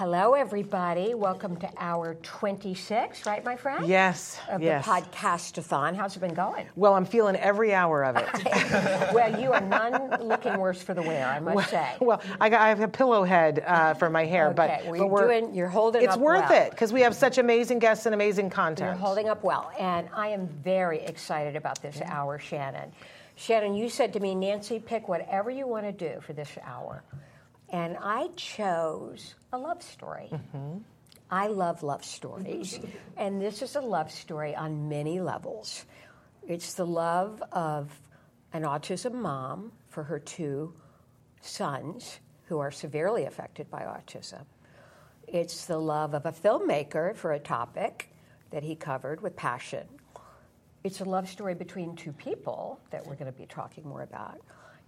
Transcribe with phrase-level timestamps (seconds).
[0.00, 1.12] Hello, everybody.
[1.12, 3.86] Welcome to hour 26, right, my friend?
[3.86, 4.40] Yes.
[4.48, 4.82] Of yes.
[4.82, 5.94] the podcastathon.
[5.94, 6.64] How's it been going?
[6.74, 8.26] Well, I'm feeling every hour of it.
[9.12, 11.96] well, you are none looking worse for the wear, I must well, say.
[12.00, 14.96] Well, I, got, I have a pillow head uh, for my hair, Okay, but, well,
[14.96, 16.62] you're we're, doing- you're holding It's worth well.
[16.62, 18.88] it because we have such amazing guests and amazing content.
[18.88, 22.90] You're holding up well, and I am very excited about this hour, Shannon.
[23.36, 27.02] Shannon, you said to me, Nancy, pick whatever you want to do for this hour.
[27.68, 30.28] And I chose a love story.
[30.30, 30.78] Mm-hmm.
[31.30, 32.88] I love love stories, mm-hmm.
[33.16, 35.84] and this is a love story on many levels.
[36.46, 37.90] It's the love of
[38.52, 40.74] an autism mom for her two
[41.40, 44.44] sons who are severely affected by autism.
[45.28, 48.12] It's the love of a filmmaker for a topic
[48.50, 49.86] that he covered with passion.
[50.82, 54.40] It's a love story between two people that we're going to be talking more about.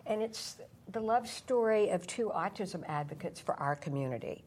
[0.07, 0.57] And it's
[0.91, 4.43] the love story of two autism advocates for our community.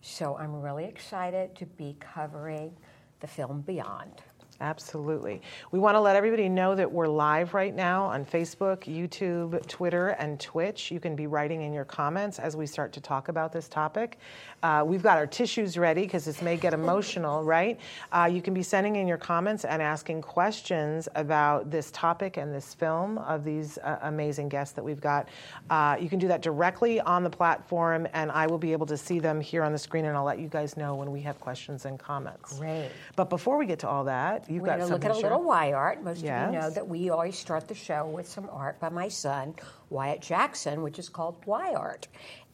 [0.00, 2.76] So I'm really excited to be covering
[3.20, 4.22] the film Beyond.
[4.60, 5.40] Absolutely.
[5.72, 10.08] We want to let everybody know that we're live right now on Facebook, YouTube, Twitter,
[10.08, 10.90] and Twitch.
[10.90, 14.18] You can be writing in your comments as we start to talk about this topic.
[14.62, 17.80] Uh, we've got our tissues ready because this may get emotional, right?
[18.12, 22.54] Uh, you can be sending in your comments and asking questions about this topic and
[22.54, 25.26] this film of these uh, amazing guests that we've got.
[25.70, 28.98] Uh, you can do that directly on the platform, and I will be able to
[28.98, 31.40] see them here on the screen, and I'll let you guys know when we have
[31.40, 32.58] questions and comments.
[32.58, 32.90] Great.
[33.16, 35.14] But before we get to all that, you've We're got going to look at a
[35.14, 36.02] little Wyart.
[36.02, 39.08] Most of you know that we always start the show with some art by my
[39.08, 39.54] son,
[39.88, 42.06] Wyatt Jackson, which is called Wyart.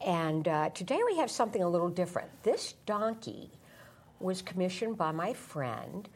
[0.05, 2.29] And uh, today we have something a little different.
[2.43, 3.51] This donkey
[4.19, 6.07] was commissioned by my friend.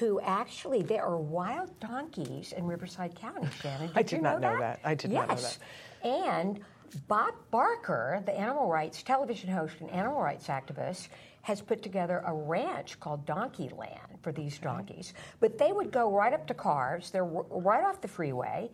[0.00, 3.90] Who actually, there are wild donkeys in Riverside County, Shannon.
[3.94, 4.80] I Did did you not know know that.
[4.84, 5.58] I did not know yes.
[6.04, 6.60] And
[7.08, 11.08] Bob Barker, the animal rights television host and animal rights activist,
[11.46, 15.14] has put together a ranch called Donkey Land for these donkeys.
[15.38, 18.68] But they would go right up to cars, they're right off the freeway,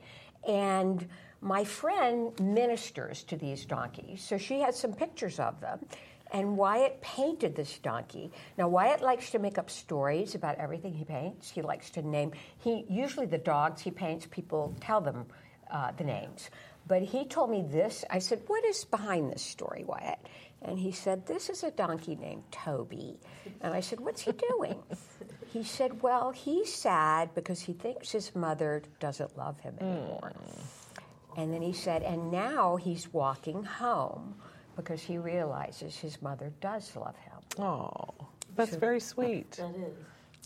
[0.49, 1.07] and
[1.43, 4.25] my friend ministers to these donkeys.
[4.25, 5.81] So she has some pictures of them.
[6.33, 8.33] And Wyatt painted this donkey.
[8.57, 11.51] Now Wyatt likes to make up stories about everything he paints.
[11.51, 12.33] He likes to name.
[12.57, 15.27] He usually the dogs he paints, people tell them
[15.71, 16.49] uh, the names.
[16.89, 18.03] But he told me this.
[18.09, 20.19] I said, "What is behind this story, Wyatt?"
[20.65, 23.19] And he said, "This is a donkey named Toby."
[23.61, 24.83] And I said, "What's he doing?"
[25.53, 30.33] he said, "Well, he's sad because he thinks his mother doesn't love him anymore."
[31.37, 34.37] And then he said, "And now he's walking home."
[34.75, 37.63] Because he realizes his mother does love him.
[37.63, 38.09] Oh,
[38.57, 39.51] that's very sweet.
[39.53, 39.95] That is.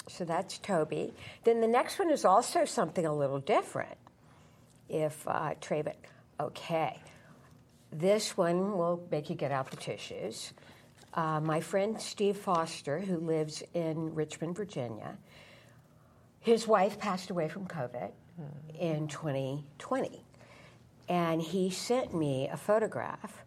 [0.08, 1.14] So that's Toby.
[1.44, 3.96] Then the next one is also something a little different.
[4.88, 5.94] If uh, Traven,
[6.40, 7.00] okay,
[7.92, 10.52] this one will make you get out the tissues.
[11.14, 15.16] Uh, my friend Steve Foster, who lives in Richmond, Virginia,
[16.40, 18.76] his wife passed away from COVID hmm.
[18.78, 20.24] in 2020.
[21.08, 23.44] And he sent me a photograph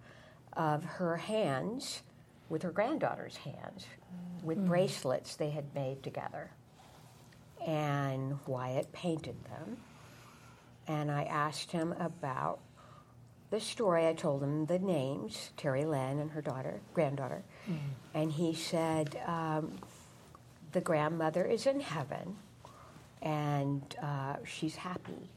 [0.53, 2.01] of her hands
[2.47, 4.45] with her granddaughter's hands hmm.
[4.47, 4.67] with hmm.
[4.67, 6.49] bracelets they had made together.
[7.65, 9.77] And Wyatt painted them.
[10.87, 12.59] And I asked him about
[13.51, 14.07] the story.
[14.07, 17.43] I told him the names, Terry Lynn and her daughter, granddaughter.
[18.13, 19.71] And he said, um,
[20.71, 22.35] the grandmother is in heaven
[23.21, 25.29] and uh, she's happy.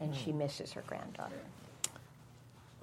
[0.00, 1.40] And she misses her granddaughter.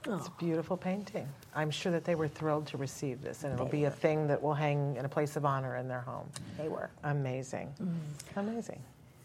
[0.07, 1.27] It's a beautiful painting.
[1.53, 4.41] I'm sure that they were thrilled to receive this, and it'll be a thing that
[4.41, 6.27] will hang in a place of honor in their home.
[6.57, 6.89] They were.
[7.03, 7.71] Amazing.
[8.35, 8.81] Amazing.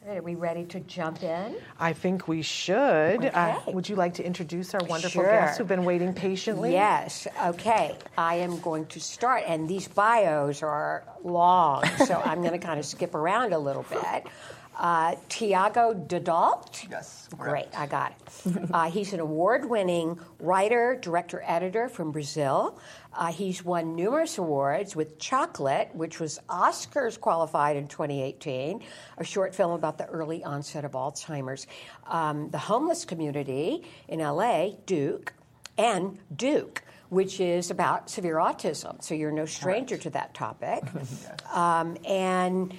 [0.08, 1.56] Are we ready to jump in?
[1.80, 3.24] I think we should.
[3.24, 5.24] Uh, would you like to introduce our wonderful Sure.
[5.30, 6.72] guests who've been waiting patiently?
[6.72, 7.26] Yes.
[7.44, 7.96] Okay.
[8.16, 12.78] I am going to start, and these bios are long, so I'm going to kind
[12.78, 14.26] of skip around a little bit.
[14.78, 16.86] Uh, Thiago Dadalt.
[16.90, 17.66] Yes, Great.
[17.76, 18.70] I got it.
[18.72, 22.78] uh, he's an award winning writer, director, editor from Brazil.
[23.14, 28.82] Uh, he's won numerous awards with Chocolate, which was Oscars qualified in 2018,
[29.16, 31.66] a short film about the early onset of Alzheimer's.
[32.06, 35.32] Um, the homeless community in LA, Duke,
[35.78, 39.02] and Duke, which is about severe autism.
[39.02, 40.82] So you're no stranger to that topic.
[41.52, 42.74] um, and,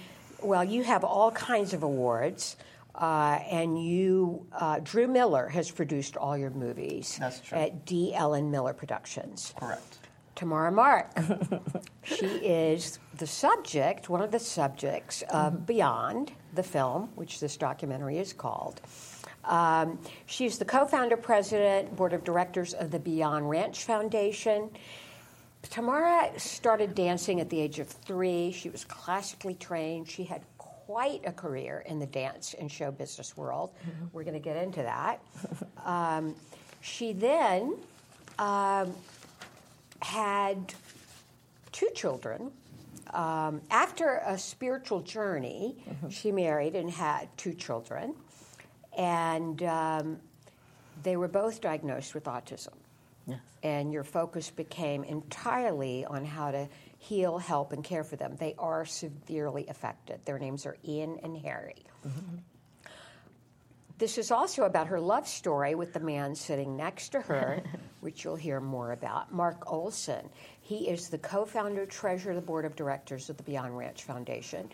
[0.48, 2.56] well, you have all kinds of awards.
[2.96, 7.56] Uh, and you, uh, Drew Miller has produced all your movies That's true.
[7.56, 9.54] at Dellen Miller Productions.
[9.60, 10.00] Correct.
[10.36, 11.12] Tamara Mark.
[12.04, 18.18] she is the subject, one of the subjects of Beyond, the film, which this documentary
[18.18, 18.82] is called.
[19.46, 24.72] Um, she's the co founder, president, board of directors of the Beyond Ranch Foundation.
[25.64, 28.52] Tamara started dancing at the age of three.
[28.52, 30.08] She was classically trained.
[30.10, 33.72] She had quite a career in the dance and show business world.
[34.14, 35.22] We're going to get into that.
[35.86, 36.36] Um,
[36.82, 37.76] she then
[38.40, 38.94] um,
[40.02, 40.74] had
[41.72, 42.52] two children.
[43.14, 45.76] Um, after a spiritual journey,
[46.10, 48.16] she married and had two children,
[48.98, 50.20] and um,
[51.04, 52.74] they were both diagnosed with autism.
[53.28, 53.40] Yes.
[53.62, 58.36] And your focus became entirely on how to heal, help, and care for them.
[58.40, 60.22] They are severely affected.
[60.26, 61.86] Their names are Ian and Harry.
[62.08, 62.38] Mm-hmm.
[63.98, 67.64] This is also about her love story with the man sitting next to her,
[68.02, 69.34] which you'll hear more about.
[69.34, 70.30] Marc Olson.
[70.62, 74.04] He is the co founder, treasurer of the board of directors of the Beyond Ranch
[74.04, 74.70] Foundation.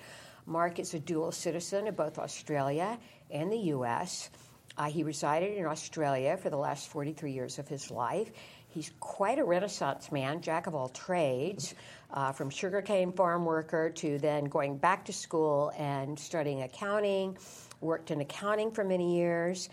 [0.46, 3.00] Marc is a dual citizen of both Australia
[3.32, 4.30] and the U.S.
[4.78, 8.32] Uh, he resided in Australia for the last 43 years of his life.
[8.70, 11.76] He's quite a Renaissance man, jack of all trades,
[12.12, 17.38] uh, from sugarcane farm worker to then going back to school and studying accounting.
[17.82, 19.70] Worked in accounting for many years,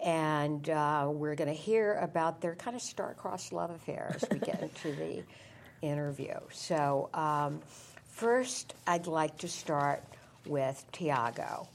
[0.00, 4.38] and uh, we're going to hear about their kind of star-crossed love affair as we
[4.38, 5.22] get into the
[5.86, 6.34] interview.
[6.52, 7.60] So, um,
[8.12, 10.02] first, I'd like to start
[10.46, 11.68] with Thiago.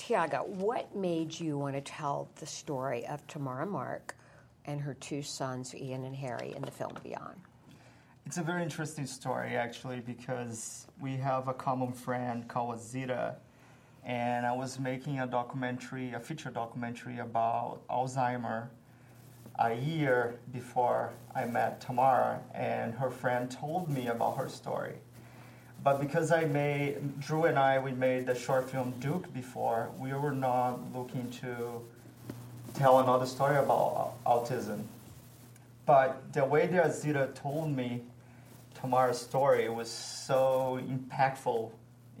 [0.00, 4.16] Thiago, what made you want to tell the story of Tamara Mark
[4.64, 7.36] and her two sons, Ian and Harry, in the film Beyond?
[8.24, 13.34] It's a very interesting story, actually, because we have a common friend called Azita,
[14.02, 18.68] and I was making a documentary, a feature documentary about Alzheimer
[19.58, 24.94] a year before I met Tamara, and her friend told me about her story.
[25.82, 30.12] But because I made, Drew and I, we made the short film Duke before, we
[30.12, 31.80] were not looking to
[32.74, 34.82] tell another story about autism.
[35.86, 38.02] But the way that Azita told me
[38.74, 41.70] Tamara's story was so impactful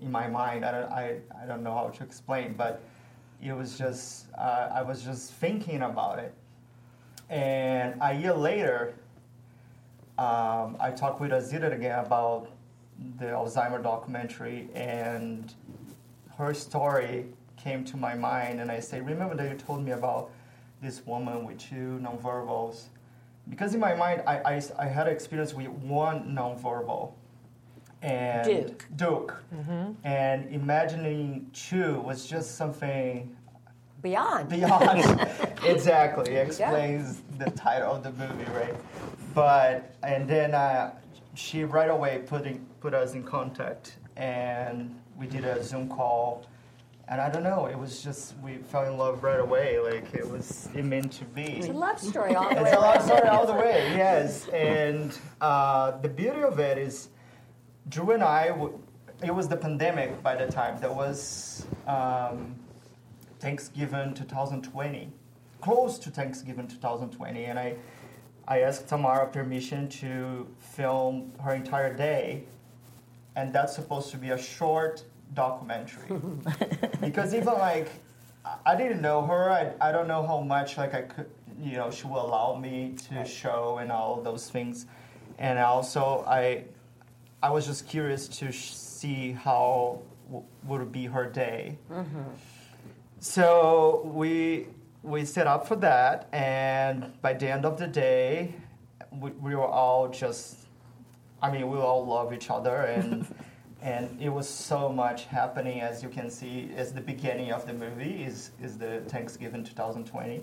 [0.00, 0.64] in my mind.
[0.64, 2.82] I don't, I, I don't know how to explain, but
[3.42, 6.34] it was just, uh, I was just thinking about it.
[7.28, 8.94] And a year later,
[10.18, 12.48] um, I talked with Azita again about
[13.18, 15.52] the Alzheimer documentary, and
[16.36, 17.26] her story
[17.56, 18.60] came to my mind.
[18.60, 20.30] And I say, Remember that you told me about
[20.82, 22.84] this woman with two nonverbals?
[23.48, 27.12] Because in my mind, I, I, I had experience with one nonverbal.
[28.02, 28.86] And Duke.
[28.96, 29.42] Duke.
[30.04, 33.36] And imagining two was just something
[34.00, 34.48] Beyond.
[34.48, 35.00] beyond
[35.62, 38.74] exactly explains the title of the movie right
[39.34, 40.92] but and then uh,
[41.34, 46.44] she right away put in, put us in contact and we did a zoom call
[47.08, 50.28] and i don't know it was just we fell in love right away like it
[50.28, 53.02] was it meant to be It's a love story all the way it's a love
[53.02, 54.48] story all the way, yes.
[54.48, 57.08] And uh, the beauty of it is,
[57.88, 58.78] Drew and I, w-
[59.22, 60.80] it was the pandemic by the time.
[60.80, 62.54] That was um,
[63.40, 65.10] Thanksgiving 2020,
[65.60, 67.44] close to Thanksgiving 2020.
[67.46, 67.74] And I,
[68.50, 72.42] I asked Tamara permission to film her entire day.
[73.36, 75.04] And that's supposed to be a short
[75.34, 76.20] documentary.
[77.00, 77.88] because even like,
[78.66, 79.50] I- didn't know her.
[79.50, 81.30] I, I don't know how much like I could,
[81.62, 84.86] you know, she will allow me to show and all those things.
[85.38, 86.64] And also, I,
[87.42, 91.78] I was just curious to sh- see how w- would be her day.
[91.90, 92.22] Mm-hmm.
[93.20, 94.66] So we
[95.02, 98.54] we set up for that, and by the end of the day,
[99.10, 100.56] we, we were all just,
[101.42, 103.26] I mean, we all love each other, and
[103.82, 105.80] and it was so much happening.
[105.80, 110.42] As you can see, as the beginning of the movie is is the Thanksgiving 2020.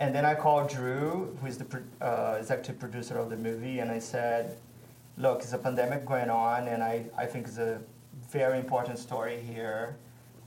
[0.00, 3.88] And then I called Drew, who is the uh, executive producer of the movie, and
[3.88, 4.58] I said,
[5.16, 7.80] "Look, it's a pandemic going on, and I, I think it's a
[8.30, 9.96] very important story here.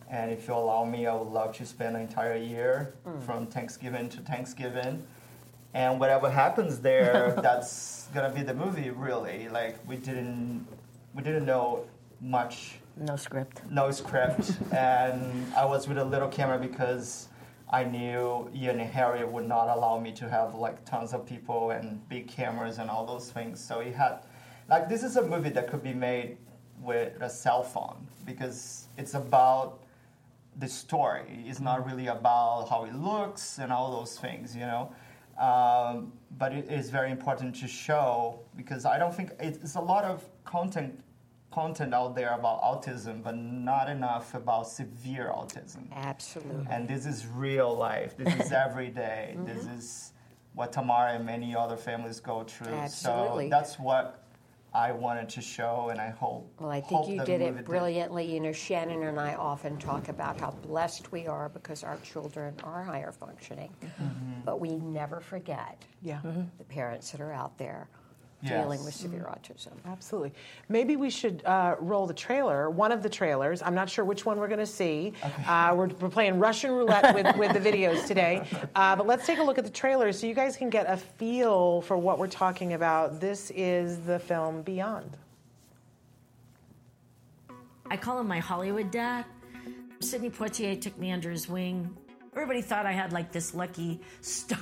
[0.10, 3.22] And if you allow me, I would love to spend an entire year mm.
[3.24, 5.06] from Thanksgiving to Thanksgiving.
[5.74, 8.92] And whatever happens there, that's gonna be the movie.
[8.92, 10.66] Really, like we didn't
[11.14, 11.86] we didn't know
[12.22, 13.62] much No script.
[13.70, 17.28] no script, and I was with a little camera because
[17.70, 21.72] I knew Ian and Harry would not allow me to have like tons of people
[21.72, 23.60] and big cameras and all those things.
[23.60, 24.20] So he had,
[24.70, 26.38] like, this is a movie that could be made
[26.80, 29.80] with a cell phone because it's about
[30.58, 31.44] the story.
[31.46, 34.92] It's not really about how it looks and all those things, you know.
[35.40, 40.06] Um, but it is very important to show because I don't think it's a lot
[40.06, 41.02] of content
[41.52, 45.90] content out there about autism, but not enough about severe autism.
[45.94, 46.68] Absolutely.
[46.70, 48.18] And this is real life.
[48.18, 49.36] This is every day.
[49.38, 49.46] Mm-hmm.
[49.46, 50.14] This is
[50.54, 52.74] what Tamara and many other families go through.
[52.74, 53.46] Absolutely.
[53.46, 54.25] So that's what
[54.76, 56.54] I wanted to show, and I hope.
[56.60, 58.26] Well, I think you did it brilliantly.
[58.26, 62.54] You know, Shannon and I often talk about how blessed we are because our children
[62.62, 63.74] are higher functioning.
[63.82, 64.42] Mm-hmm.
[64.44, 66.20] But we never forget Yeah.
[66.58, 67.88] the parents that are out there
[68.46, 68.86] dealing Yes.
[68.86, 69.74] with severe autism.
[69.86, 70.34] Absolutely.
[70.70, 73.62] Maybe we should uh, roll the trailer, one of the trailers.
[73.62, 75.14] I'm not sure which one we're going to see.
[75.48, 78.44] Uh, we're, we're playing Russian roulette with, with the videos today.
[78.76, 80.98] Uh, but let's take a look at the trailer so you guys can get a
[80.98, 83.20] feel for what we're talking about.
[83.22, 85.16] This is the film Beyond.
[87.90, 89.26] I call him my Hollywood dad.
[90.00, 91.96] Sidney Poitier took me under his wing.
[92.34, 94.60] Everybody thought I had like this lucky star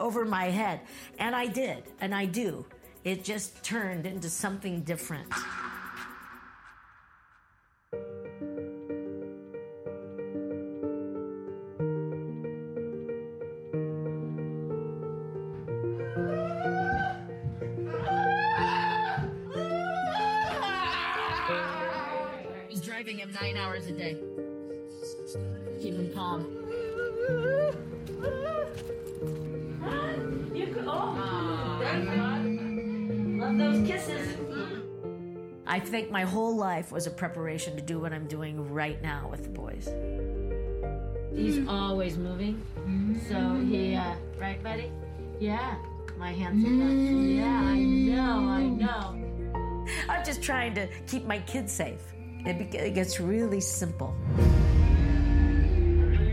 [0.00, 0.80] over my head.
[1.18, 2.64] And I did, and I do.
[3.04, 5.30] It just turned into something different.
[35.74, 39.26] I think my whole life was a preparation to do what I'm doing right now
[39.28, 39.88] with the boys.
[41.34, 42.62] He's always moving,
[43.28, 44.92] so he, uh, right, buddy?
[45.40, 45.74] Yeah,
[46.16, 47.28] my hands handsome bud.
[47.28, 49.84] Yeah, I know, I know.
[50.08, 52.02] I'm just trying to keep my kids safe.
[52.46, 54.14] It, be- it gets really simple.
[54.36, 54.44] We're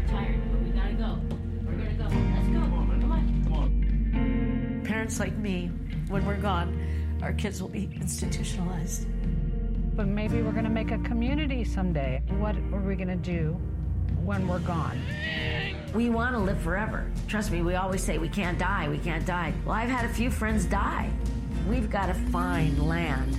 [0.08, 1.18] tired, but we gotta go.
[1.66, 2.04] We're gonna go.
[2.04, 2.60] Let's go.
[2.60, 3.42] Come on.
[3.46, 4.84] Come on.
[4.86, 5.72] Parents like me,
[6.10, 6.78] when we're gone,
[7.24, 9.08] our kids will be institutionalized.
[9.94, 12.22] But maybe we're going to make a community someday.
[12.38, 13.60] What are we going to do
[14.24, 15.02] when we're gone?
[15.94, 17.12] We want to live forever.
[17.28, 19.54] Trust me, we always say we can't die, we can't die.
[19.66, 21.12] Well, I've had a few friends die.
[21.68, 23.36] We've got to find land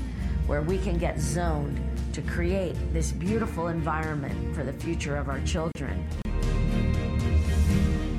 [0.46, 1.80] where we can get zoned
[2.12, 6.06] to create this beautiful environment for the future of our children.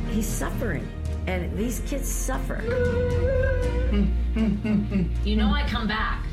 [0.09, 0.87] He's suffering,
[1.27, 2.63] and these kids suffer.
[5.23, 6.25] you know, I come back.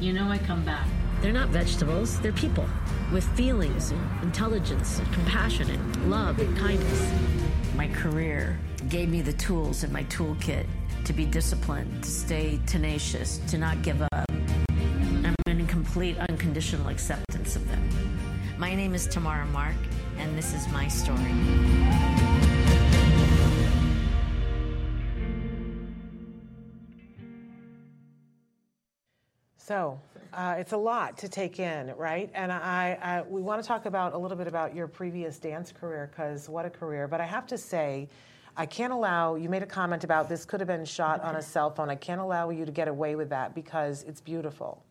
[0.00, 0.88] You know, I come back.
[1.20, 2.66] They're not vegetables, they're people
[3.12, 7.12] with feelings and intelligence and compassion and love and kindness.
[7.76, 10.64] My career gave me the tools in my toolkit
[11.04, 14.24] to be disciplined, to stay tenacious, to not give up.
[14.70, 17.86] I'm in complete unconditional acceptance of them.
[18.56, 19.76] My name is Tamara Mark,
[20.16, 22.59] and this is my story.
[29.70, 30.00] So
[30.34, 32.28] uh, it's a lot to take in, right?
[32.34, 35.70] And I, I we want to talk about a little bit about your previous dance
[35.70, 37.06] career because what a career.
[37.06, 38.08] But I have to say,
[38.56, 39.36] I can't allow.
[39.36, 41.88] You made a comment about this could have been shot on a cell phone.
[41.88, 44.82] I can't allow you to get away with that because it's beautiful.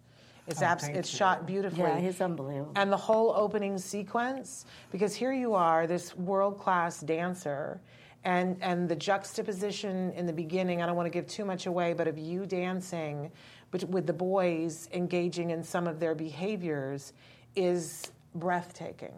[0.48, 1.82] It's abs- thank it's shot beautifully.
[1.82, 2.72] Yeah, he's unbelievable.
[2.78, 7.82] And the whole opening sequence, because here you are, this world class dancer,
[8.24, 11.94] and, and the juxtaposition in the beginning, I don't want to give too much away,
[11.94, 13.32] but of you dancing
[13.72, 17.14] with the boys engaging in some of their behaviors
[17.56, 19.14] is breathtaking.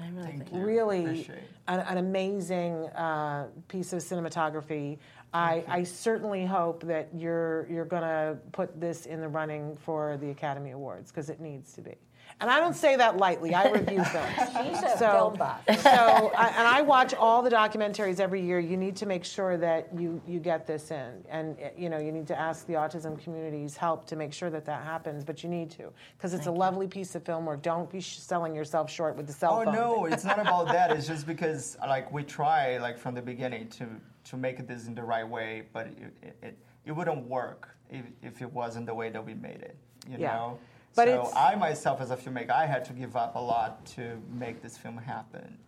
[0.00, 0.66] I really Thank think you.
[0.66, 1.30] Really,
[1.68, 4.98] an, an amazing uh, piece of cinematography.
[5.32, 10.18] I, I certainly hope that you're you're going to put this in the running for
[10.18, 11.94] the Academy Awards because it needs to be.
[12.42, 13.54] And I don't say that lightly.
[13.54, 14.28] I review films.
[14.36, 15.62] She's a So, film buff.
[15.80, 18.58] so I, and I watch all the documentaries every year.
[18.58, 22.10] You need to make sure that you, you get this in, and you know you
[22.10, 25.22] need to ask the autism community's help to make sure that that happens.
[25.22, 27.46] But you need to because it's a lovely piece of film.
[27.46, 29.74] Or don't be sh- selling yourself short with the cell Oh phone.
[29.74, 30.90] no, it's not about that.
[30.96, 33.86] It's just because like we try like from the beginning to
[34.24, 38.04] to make this in the right way, but it it, it, it wouldn't work if,
[38.20, 39.76] if it wasn't the way that we made it.
[40.08, 40.32] You Yeah.
[40.34, 40.58] know,
[40.94, 44.18] But so I myself, as a filmmaker, I had to give up a lot to
[44.30, 45.58] make this film happen,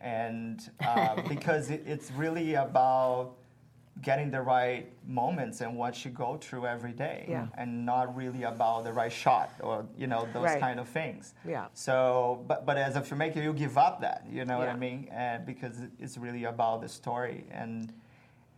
[0.00, 3.32] and uh, because it, it's really about
[4.02, 7.48] getting the right moments and what you go through every day, Yeah.
[7.58, 10.60] and not really about the right shot or you know those Right.
[10.60, 11.34] kind of things.
[11.46, 11.66] Yeah.
[11.74, 15.08] So, but but as a filmmaker, you give up that, you know what I mean,
[15.12, 17.92] and because it's really about the story and.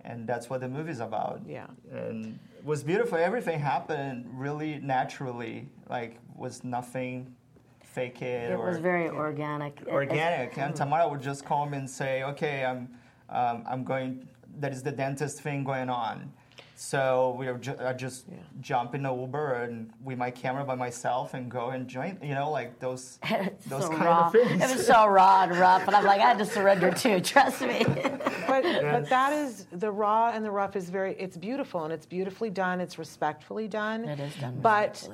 [0.05, 1.43] And that's what the movie's about.
[1.47, 1.69] Yeah.
[1.93, 3.19] And was beautiful.
[3.19, 5.69] Everything happened really naturally.
[5.89, 7.35] Like was nothing
[7.83, 9.81] fake it, It or was very organic.
[9.83, 10.57] It- organic.
[10.59, 12.89] And Tamara would just call me and say, "Okay, I'm
[13.29, 14.29] um, I'm going.
[14.61, 16.33] That is the dentist thing going on."
[16.75, 18.27] So we are ju- I just
[18.61, 22.19] jump in the Uber and with my camera by myself and go and join.
[22.23, 23.19] You know, like those
[23.67, 24.27] those so kind raw.
[24.27, 24.63] of things.
[24.63, 27.21] It was so raw and rough, and I'm like, I had to surrender too.
[27.33, 27.85] Trust me.
[27.85, 32.07] but but that is the raw and the rough is very it's beautiful and it's
[32.07, 35.09] beautifully done it's respectfully done It is done but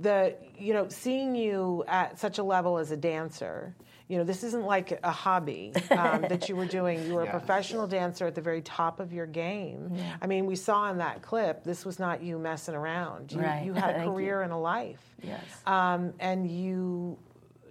[0.00, 3.74] the you know seeing you at such a level as a dancer
[4.12, 7.30] you know this isn't like a hobby um, that you were doing you were a
[7.38, 11.22] professional dancer at the very top of your game i mean we saw in that
[11.22, 13.64] clip this was not you messing around you, Right.
[13.64, 14.10] you had a Thank you.
[14.12, 15.42] career and a life Yes.
[15.66, 17.18] um, and you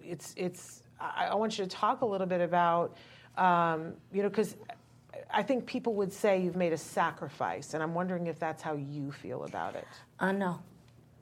[0.04, 2.98] it's it's I, I want you to talk a little bit about
[3.38, 4.56] um, you know because
[5.32, 8.74] I think people would say you've made a sacrifice, and I'm wondering if that's how
[8.76, 9.88] you feel about it.
[10.20, 10.60] Uh, no,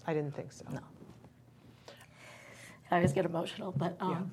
[0.08, 0.66] I didn't think so.
[0.72, 0.80] No.
[2.90, 4.32] I always get emotional, but um,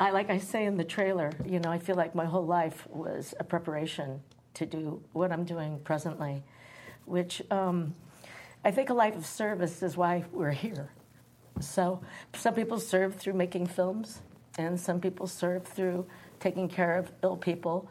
[0.00, 2.86] I like I say in the trailer, you know, I feel like my whole life
[2.88, 4.20] was a preparation
[4.54, 6.44] to do what I'm doing presently,
[7.04, 7.94] which um,
[8.64, 10.90] I think a life of service is why we're here.
[11.60, 12.00] So
[12.34, 14.20] some people serve through making films,
[14.56, 16.06] and some people serve through
[16.38, 17.90] taking care of ill people.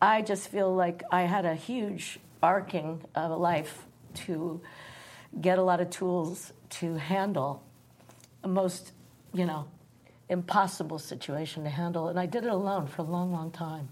[0.00, 3.86] I just feel like I had a huge arcing of a life
[4.26, 4.60] to
[5.40, 7.64] get a lot of tools to handle
[8.46, 8.92] most,
[9.34, 9.66] you know,
[10.30, 12.08] impossible situation to handle.
[12.08, 13.88] And I did it alone for a long, long time.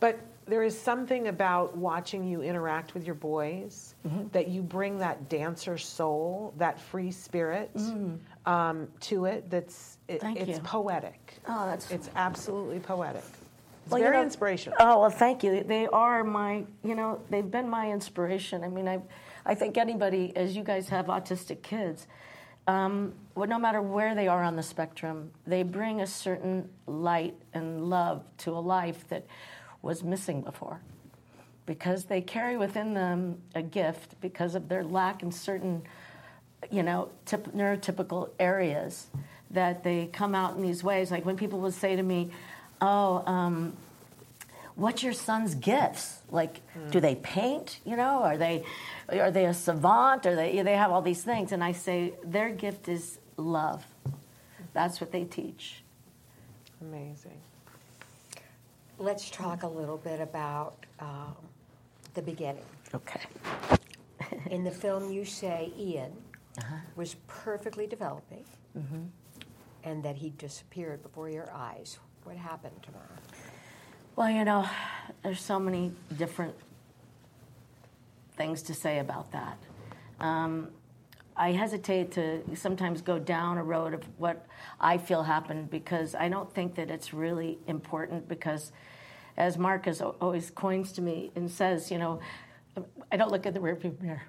[0.00, 4.28] But there is something about watching you interact with your boys Mm-hmm.
[4.32, 7.70] that you bring that dancer soul, that free spirit
[8.46, 9.50] um, to it.
[9.50, 10.36] That's it, Mm.
[10.36, 10.64] It's you.
[10.64, 11.34] poetic.
[11.46, 13.22] Oh, that's It's absolutely poetic.
[13.22, 14.78] It's Well, you very know- inspirational.
[14.80, 15.62] Oh well, thank you.
[15.62, 18.64] They are my, you know, they've been my inspiration.
[18.64, 19.00] I mean, I,
[19.44, 22.06] I think anybody, as you guys have autistic kids,
[22.70, 27.34] um, well, no matter where they are on the spectrum, they bring a certain light
[27.52, 29.26] and love to a life that
[29.82, 30.80] was missing before,
[31.66, 35.82] because they carry within them a gift because of their lack in certain,
[36.70, 39.08] you know, typ- neurotypical areas
[39.50, 41.10] that they come out in these ways.
[41.10, 42.30] Like when people would say to me,
[42.80, 43.72] "Oh." Um,
[44.76, 46.18] what's your son's gifts?
[46.30, 47.80] Like, do they paint?
[47.84, 48.64] You know, are they
[49.08, 50.26] are they a savant?
[50.26, 51.52] Or they they have all these things?
[51.52, 53.84] And I say their gift is love.
[54.72, 55.82] That's what they teach.
[56.80, 57.40] Amazing.
[58.98, 61.34] Let's talk a little bit about um,
[62.14, 62.64] the beginning.
[62.94, 63.20] Okay.
[64.50, 66.12] In the film, you say Ian
[66.58, 66.76] Uh-huh.
[66.96, 68.44] was perfectly developing
[68.78, 69.04] Mm-hmm.
[69.84, 71.98] and that he disappeared before your eyes.
[72.24, 73.08] What happened Tamara?
[74.16, 74.68] Well, you know,
[75.22, 76.54] there's so many different
[78.36, 79.58] things to say about that.
[80.18, 80.68] Um,
[81.36, 84.46] I hesitate to sometimes go down a road of what
[84.78, 88.72] I feel happened because I don't think that it's really important because,
[89.36, 92.20] as Marcus al- always coins to me and says, you know,
[93.10, 94.22] I don't look at the rearview mirror.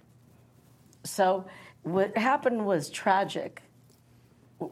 [1.04, 1.46] So
[1.84, 3.62] what happened was tragic.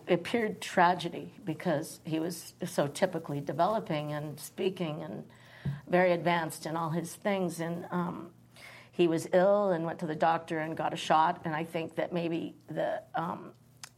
[0.07, 5.23] Appeared tragedy because he was so typically developing and speaking and
[5.87, 7.59] very advanced in all his things.
[7.59, 8.29] And um,
[8.91, 11.41] he was ill and went to the doctor and got a shot.
[11.45, 13.51] And I think that maybe the um,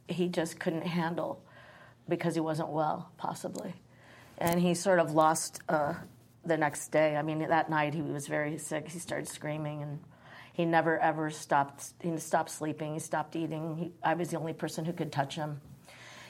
[0.08, 1.44] he just couldn't handle
[2.08, 3.74] because he wasn't well, possibly.
[4.38, 5.94] And he sort of lost uh,
[6.46, 7.16] the next day.
[7.16, 8.90] I mean, that night he was very sick.
[8.90, 10.00] He started screaming and
[10.54, 11.94] he never ever stopped.
[12.00, 12.94] He stopped sleeping.
[12.94, 13.78] He stopped eating.
[13.78, 15.62] He, I was the only person who could touch him.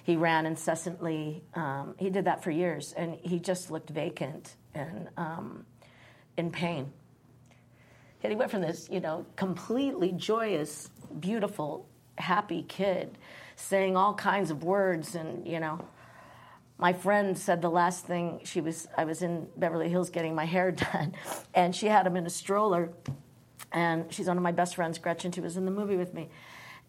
[0.04, 1.44] He ran incessantly.
[1.54, 5.66] Um, he did that for years, and he just looked vacant and um,
[6.38, 6.92] in pain.
[8.24, 11.88] And he went from this, you know, completely joyous, beautiful,
[12.18, 13.18] happy kid,
[13.56, 15.84] saying all kinds of words, and you know,
[16.82, 20.46] my friend said the last thing she was I was in Beverly Hills getting my
[20.46, 21.14] hair done
[21.54, 22.92] and she had him in a stroller
[23.72, 26.30] and she's one of my best friends Gretchen she was in the movie with me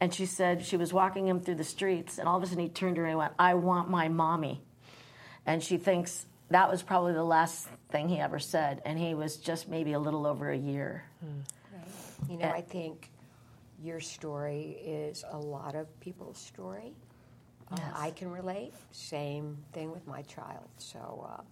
[0.03, 2.61] and she said she was walking him through the streets and all of a sudden
[2.65, 4.61] he turned to her and went I want my mommy
[5.47, 9.37] and she thinks that was probably the last thing he ever said and he was
[9.37, 11.05] just maybe a little over a year
[12.29, 13.11] You know, I think
[13.83, 16.95] your story is a lot of people's story.
[17.71, 18.73] Uh, I can relate.
[18.93, 20.69] Same thing with my child.
[20.79, 21.47] So uh, I'm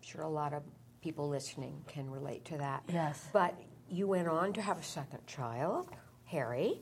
[0.00, 0.62] sure a lot of
[1.02, 2.82] people listening can relate to that.
[2.92, 3.28] Yes.
[3.32, 3.54] But
[3.90, 5.90] you went on to have a second child,
[6.24, 6.80] Harry.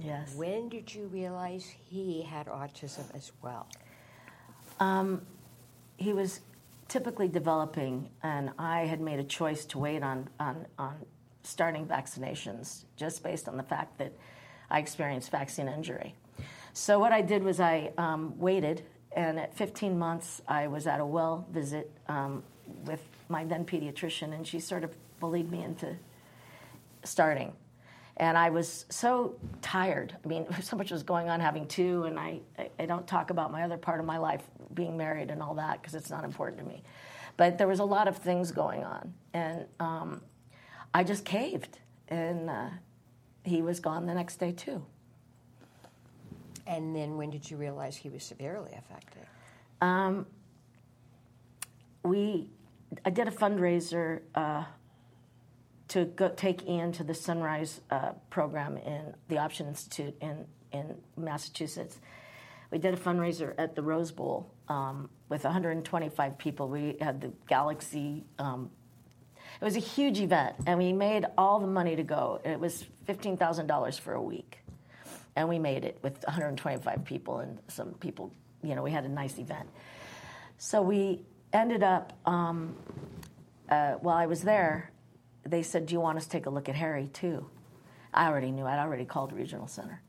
[0.00, 0.34] Yes.
[0.34, 3.66] When did you realize he had autism as well?
[5.96, 6.40] he was
[6.88, 10.96] typically developing, and I had made a choice to wait on, on, on
[11.44, 14.12] starting vaccinations just based on the fact that
[14.70, 16.14] I experienced vaccine injury.
[16.72, 18.82] So, what I did was I um, waited,
[19.14, 22.42] and at 15 months, I was at a well visit um,
[22.84, 25.96] with my then pediatrician, and she sort of bullied me into
[27.04, 27.52] starting.
[28.18, 30.14] And I was so tired.
[30.24, 32.40] I mean, so much was going on having two, and I,
[32.78, 34.42] I, don't talk about my other part of my life,
[34.74, 36.82] being married and all that, because it's not important to me.
[37.36, 40.20] But there was a lot of things going on, and um,
[40.92, 41.78] I just caved.
[42.08, 42.68] And uh,
[43.44, 44.84] he was gone the next day, too.
[46.66, 49.22] And then when did you realize he was severely affected?
[52.04, 52.48] we
[53.04, 54.64] I did a fundraiser uh,
[55.92, 60.94] to go take Ian to the Son-Rise uh, program in the Option Institute in in
[61.18, 62.00] Massachusetts.
[62.70, 66.68] We did a fundraiser at the Rose Bowl um, with 125 people.
[66.68, 68.24] We had the Galaxy.
[68.38, 68.70] Um,
[69.60, 72.40] it was a huge event, and we made all the money to go.
[72.42, 74.60] It was fifteen thousand dollars for a week,
[75.36, 78.32] and we made it with 125 people and some people.
[78.62, 79.68] You know, we had a nice event.
[80.56, 81.20] So we
[81.52, 82.76] ended up, um,
[83.68, 84.91] uh, while I was there,
[85.44, 87.46] they said, Do you want us to take a look at Harry too?
[88.14, 90.02] I already knew, I'd already called Regional Center.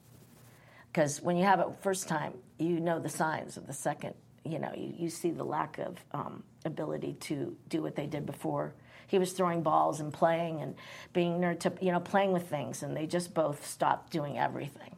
[0.91, 4.13] Because when you have it first time, you know the signs of the second,
[4.45, 8.25] you know, you, you see the lack of um, ability to do what they did
[8.25, 8.73] before.
[9.07, 10.75] He was throwing balls and playing and
[11.13, 14.95] being nerd to, you know, playing with things, and they just both stopped doing everything.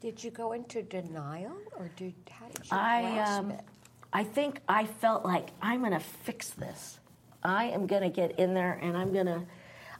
[0.00, 3.60] Did you go into denial, or did how did you I, um, it?
[4.12, 7.00] I think I felt like I'm going to fix this.
[7.42, 9.42] I am going to get in there and I'm going to,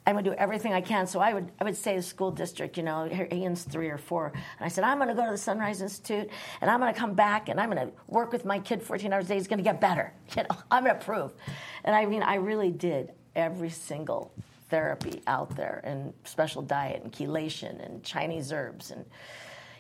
[0.07, 1.07] I'm going to do everything I can.
[1.07, 4.33] So I would, I would say the school district, you know, Ian's three or four,
[4.35, 6.29] and I said I'm going to go to the Son-Rise Institute
[6.61, 9.13] and I'm going to come back and I'm going to work with my kid 14
[9.13, 9.35] hours a day.
[9.37, 10.13] He's going to get better.
[10.37, 11.33] You know, I'm going to prove.
[11.85, 14.33] And I mean, I really did every single
[14.69, 19.05] therapy out there and special diet and chelation and Chinese herbs and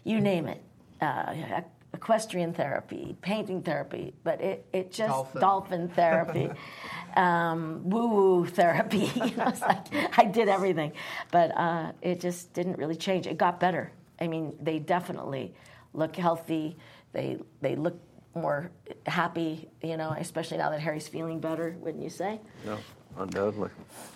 [0.04, 0.62] you name it.
[1.00, 1.62] Uh,
[1.94, 5.40] equestrian therapy, painting therapy, but it, it just Dolphin.
[5.40, 6.50] dolphin therapy,
[7.16, 9.10] um, woo woo therapy.
[9.14, 9.86] you know, it's like
[10.18, 10.92] I did everything,
[11.30, 13.26] but uh, it just didn't really change.
[13.26, 13.92] It got better.
[14.20, 15.54] I mean, they definitely
[15.92, 16.76] look healthy.
[17.12, 17.98] They they look
[18.34, 18.70] more
[19.06, 19.68] happy.
[19.82, 21.76] You know, especially now that Harry's feeling better.
[21.80, 22.40] Wouldn't you say?
[22.66, 22.78] No,
[23.18, 23.70] undoubtedly.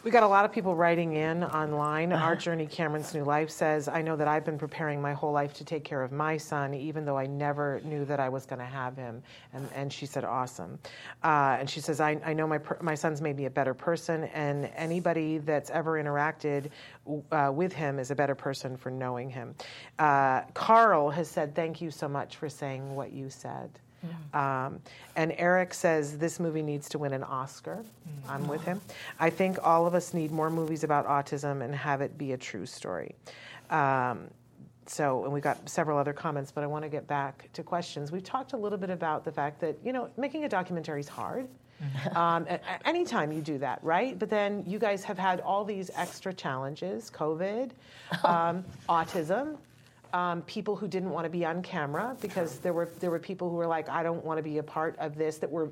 [0.04, 2.12] We got a lot of people writing in online.
[2.12, 5.54] Our Journey Cameron's New Life says, I know that I've been preparing my whole life
[5.54, 8.60] to take care of my son, even though I never knew that I was going
[8.60, 9.22] to have him.
[9.52, 10.78] And, and she said, awesome.
[11.22, 13.74] Uh, and she says, I, I know my, per- my son's made me a better
[13.74, 16.70] person, and anybody that's ever interacted
[17.32, 19.54] uh, with him is a better person for knowing him.
[19.98, 23.70] Uh, Carl has said, thank you so much for saying what you said.
[24.32, 24.80] Um,
[25.16, 27.84] and Eric says this movie needs to win an Oscar.
[28.28, 28.80] I'm with him.
[29.18, 32.36] I think all of us need more movies about autism and have it be a
[32.36, 33.14] true story.
[33.70, 34.28] Um,
[34.86, 38.10] so, and we got several other comments, but I want to get back to questions.
[38.10, 41.08] We've talked a little bit about the fact that, you know, making a documentary is
[41.08, 41.48] hard.
[42.16, 44.18] um, a- a- anytime you do that, right?
[44.18, 47.70] But then you guys have had all these extra challenges COVID,
[48.24, 49.56] um, autism,
[50.12, 53.48] um, people who didn't want to be on camera because there were there were people
[53.50, 55.70] who were like, I don't want to be a part of this that were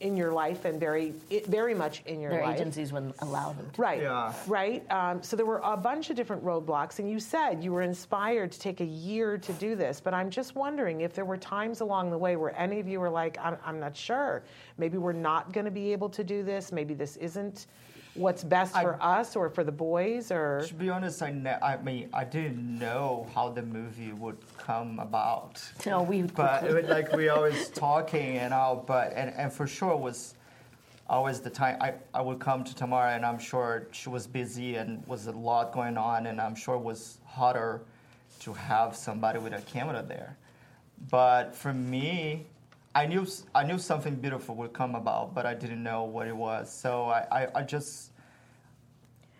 [0.00, 1.14] in your life and very
[1.46, 2.56] very much in your Their life.
[2.56, 3.70] agencies wouldn't allow them.
[3.72, 3.82] To.
[3.82, 4.02] Right.
[4.02, 4.32] Yeah.
[4.48, 4.90] Right.
[4.90, 8.50] Um, so there were a bunch of different roadblocks, and you said you were inspired
[8.52, 10.00] to take a year to do this.
[10.00, 12.98] But I'm just wondering if there were times along the way where any of you
[13.00, 14.42] were like, I'm, I'm not sure.
[14.78, 16.72] Maybe we're not going to be able to do this.
[16.72, 17.66] Maybe this isn't
[18.14, 20.64] what's best for us or for the boys or.
[20.66, 24.98] To be honest, I, ne- I mean, I didn't know how the movie would come
[24.98, 25.62] about.
[25.84, 29.52] No, we But it was uh, like we always talking and all, but and, and
[29.52, 30.34] for sure was
[31.08, 34.76] always the time I, I would come to Tamara and I'm sure she was busy
[34.76, 37.82] and was a lot going on and I'm sure it was harder
[38.40, 40.36] to have somebody with a camera there.
[41.10, 42.46] But for me,
[42.94, 46.36] I knew I knew something beautiful would come about, but I didn't know what it
[46.36, 46.72] was.
[46.72, 48.12] So I, I, I just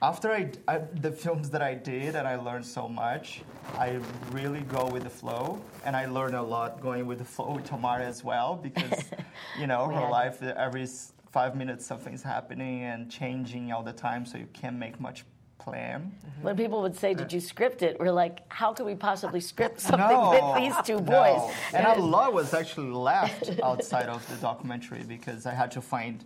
[0.02, 3.42] after I, I the films that I did and I learned so much,
[3.78, 4.00] I
[4.32, 7.64] really go with the flow, and I learned a lot going with the flow with
[7.64, 9.04] Tamara as well because
[9.58, 10.86] you know her life every
[11.30, 15.24] five minutes something's happening and changing all the time, so you can't make much
[15.64, 16.12] plan.
[16.42, 19.80] When people would say, "Did you script it?" We're like, "How could we possibly script
[19.80, 21.40] something No, with these two boys?"
[21.72, 21.78] no.
[21.78, 26.24] And a lot was actually left outside of the documentary because I had to find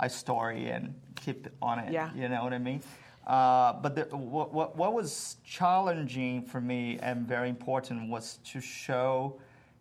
[0.00, 1.92] a story and keep on it.
[1.92, 2.10] Yeah.
[2.14, 2.82] You know what I mean?
[3.26, 8.58] Uh, but the, what, what, what was challenging for me and very important was to
[8.60, 9.38] show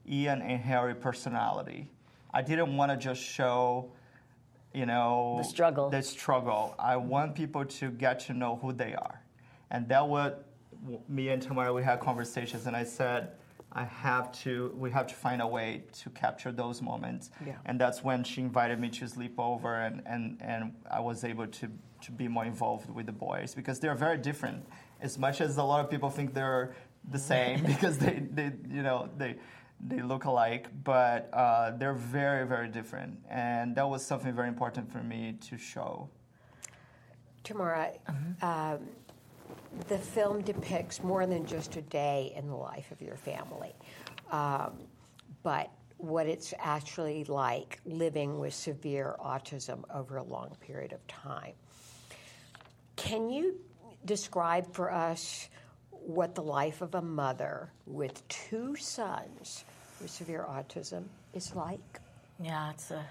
[0.09, 1.87] Ian and Harry personality.
[2.33, 3.89] I didn't want to just show,
[4.77, 5.89] you know, The struggle.
[5.89, 6.75] The struggle.
[6.77, 9.21] I want people to get to know who they are,
[9.71, 10.45] and that what
[11.09, 13.31] me and Tamara we had conversations, and I said,
[13.71, 14.71] I have to.
[14.77, 17.31] We have to find a way to capture those moments.
[17.45, 17.55] Yeah.
[17.65, 21.47] And that's when she invited me to sleep over, and, and, and I was able
[21.47, 21.67] to,
[22.05, 24.63] to be more involved with the boys because they're very different.
[25.01, 26.75] As much as a lot of people think they're
[27.09, 29.35] the same because they, they you know they
[29.79, 34.91] they look alike, but uh, they're very very different, and that was something very important
[34.91, 36.09] for me to show.
[37.43, 37.91] Tamara,
[38.41, 38.79] um,
[39.87, 43.73] the film depicts more than just a day in the life of your family,
[44.31, 44.73] um,
[45.43, 51.53] but what it's actually like living with severe autism over a long period of time.
[52.95, 53.55] Can you
[54.05, 55.49] describe for us
[56.07, 59.65] what the life of a mother with two sons
[60.01, 61.99] with severe autism is like?
[62.39, 63.05] Yeah, it's a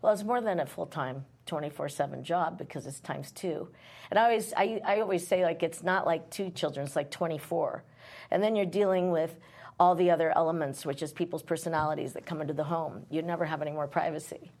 [0.00, 3.68] well, it's more than a full time, twenty four seven job because it's times two.
[4.10, 7.10] And I always, I, I always say like it's not like two children; it's like
[7.10, 7.82] twenty four,
[8.30, 9.34] and then you're dealing with
[9.80, 13.04] all the other elements, which is people's personalities that come into the home.
[13.10, 14.52] You never have any more privacy,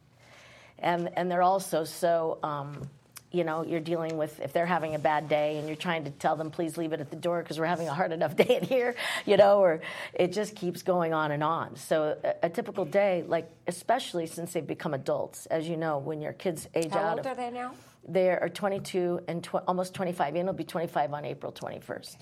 [0.80, 2.38] and and they're also so.
[2.42, 2.88] Um,
[3.32, 6.10] you know, you're dealing with if they're having a bad day and you're trying to
[6.10, 8.58] tell them, please leave it at the door because we're having a hard enough day
[8.60, 8.94] in here,
[9.26, 9.80] you know, or
[10.14, 11.76] it just keeps going on and on.
[11.76, 16.20] So a, a typical day, like especially since they've become adults, as you know, when
[16.20, 16.92] your kids age out.
[16.92, 17.72] How out old of are they now?
[18.06, 20.36] they are 22 and tw- almost 25.
[20.36, 22.16] Ian will be 25 on April 21st.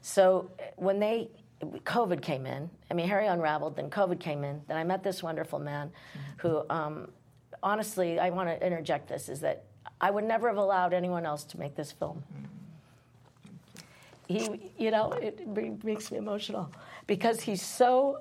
[0.00, 1.30] So uh, when they
[1.62, 5.22] COVID came in, I mean Harry unraveled, then COVID came in, then I met this
[5.22, 5.92] wonderful man,
[6.38, 7.10] who um,
[7.62, 9.64] honestly I want to interject this is that
[10.00, 12.22] I would never have allowed anyone else to make this film.
[14.28, 15.46] He, you know, it
[15.84, 16.72] makes me emotional
[17.06, 18.20] because he's so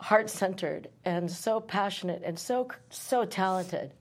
[0.00, 3.92] heart centered and so passionate and so so talented.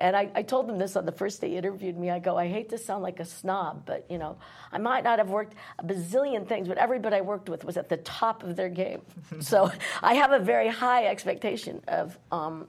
[0.00, 2.08] And I, I told them this on the first day he interviewed me.
[2.08, 4.36] I go, I hate to sound like a snob, but you know,
[4.70, 7.88] I might not have worked a bazillion things, but everybody I worked with was at
[7.88, 9.02] the top of their game.
[9.40, 9.70] so
[10.02, 12.68] I have a very high expectation of um,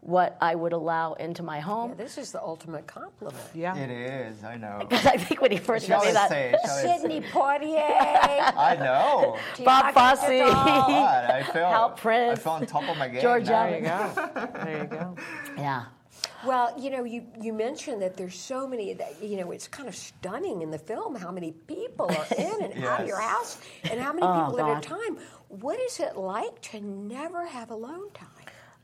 [0.00, 1.90] what I would allow into my home.
[1.90, 3.36] Yeah, this is the ultimate compliment.
[3.54, 3.76] Yeah.
[3.76, 4.78] It is, I know.
[4.88, 6.54] Because I think when he first Shall told me I that, say?
[6.64, 6.98] Shall I say?
[7.00, 7.76] Sydney Poitier.
[8.56, 9.36] I know.
[9.64, 11.72] Bob Fosse, oh, God, I felt.
[11.72, 13.20] Hal Prince, I felt on top of my game.
[13.20, 13.66] George now.
[13.66, 14.50] There you go.
[14.64, 15.16] There you go.
[15.58, 15.84] yeah.
[16.46, 19.88] Well, you know, you, you mentioned that there's so many that you know it's kind
[19.88, 23.58] of stunning in the film how many people are in and out of your house
[23.84, 25.18] and how many Oh, people at a time.
[25.48, 28.28] What is it like to never have alone time?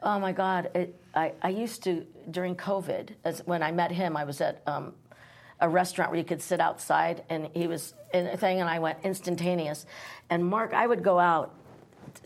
[0.02, 0.70] Oh my God!
[0.74, 4.62] It, I I used to during COVID, as when I met him, I was at
[4.66, 4.94] um,
[5.60, 8.78] a restaurant where you could sit outside, and he was in a thing, and I
[8.78, 9.86] went instantaneous.
[10.28, 11.54] And Marc, I would go out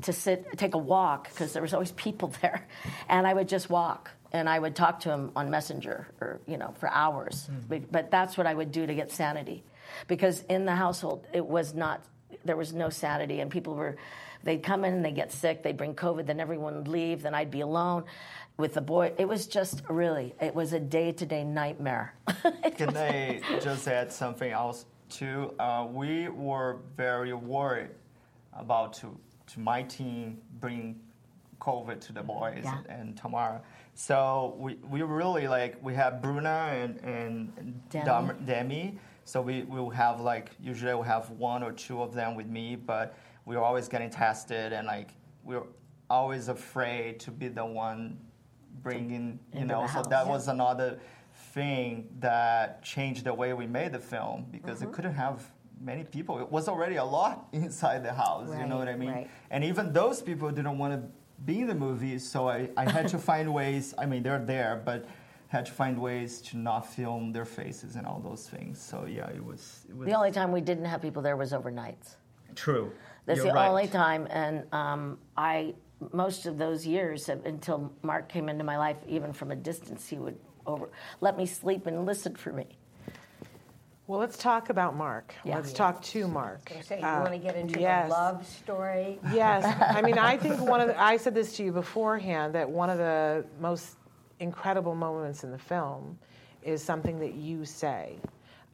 [0.02, 2.66] to sit, take a walk because there was always people there,
[3.09, 6.56] and I would just walk, and I would talk to him on Messenger or you
[6.56, 7.48] know for hours.
[7.68, 9.62] But, but that's what I would do to get sanity,
[10.09, 12.04] because in the household it was not
[12.44, 13.96] there was no sanity, and people were
[14.44, 17.35] they'd come in and they get sick, they'd bring COVID, then everyone would leave, then
[17.35, 18.05] I'd be alone
[18.57, 19.12] with the boy.
[19.18, 22.14] It was just really it was a day to day nightmare.
[22.76, 25.55] Can I just add something else too?
[25.59, 27.90] Uh, we were very worried
[28.53, 29.16] about to
[29.55, 31.00] to my team bring
[31.61, 32.79] COVID to the boys Yeah.
[32.88, 33.61] and Tamara.
[33.94, 38.05] So we, we really like we have Bruna and and Demi.
[38.05, 38.98] Dam- Demi.
[39.24, 42.46] So we we will have like usually we have one or two of them with
[42.46, 45.11] me, but we were always getting tested and like
[45.44, 45.66] we were
[46.09, 48.18] always afraid to be the one
[48.83, 49.83] bringing you know.
[49.87, 50.07] So house.
[50.09, 50.98] that was another
[51.55, 54.88] thing that changed the way we made the film because Mm-hmm.
[54.90, 55.50] it couldn't have
[55.81, 56.38] many people.
[56.40, 58.48] It was already a lot inside the house.
[58.59, 59.11] you know what I mean?
[59.11, 59.31] right.
[59.50, 61.09] And even those people didn't want to
[61.46, 63.94] be in the movie, so I, I had to find ways.
[63.96, 65.07] I mean, they're there, but
[65.48, 68.81] had to find ways to not film their faces and all those things.
[68.81, 69.87] So yeah, it was.
[69.88, 72.16] It was the only time we didn't have people there was overnights.
[72.55, 72.92] true.
[73.26, 73.68] That's You're the right.
[73.68, 75.74] only time, and um, I
[76.12, 80.18] most of those years until Marc came into my life, even from a distance, he
[80.18, 80.88] would over
[81.20, 82.66] let me sleep and listen for me.
[84.06, 85.35] Well, let's talk about Marc.
[85.44, 85.54] Yeah.
[85.54, 86.72] Let's talk to Marc.
[86.76, 88.09] I say you Uh, want to get into yes.
[88.09, 89.20] the love story.
[89.33, 89.64] Yes,
[89.96, 92.90] I mean, I think one of the, I said this to you beforehand that one
[92.90, 93.96] of the most
[94.40, 96.18] incredible moments in the film
[96.62, 98.16] is something that you say.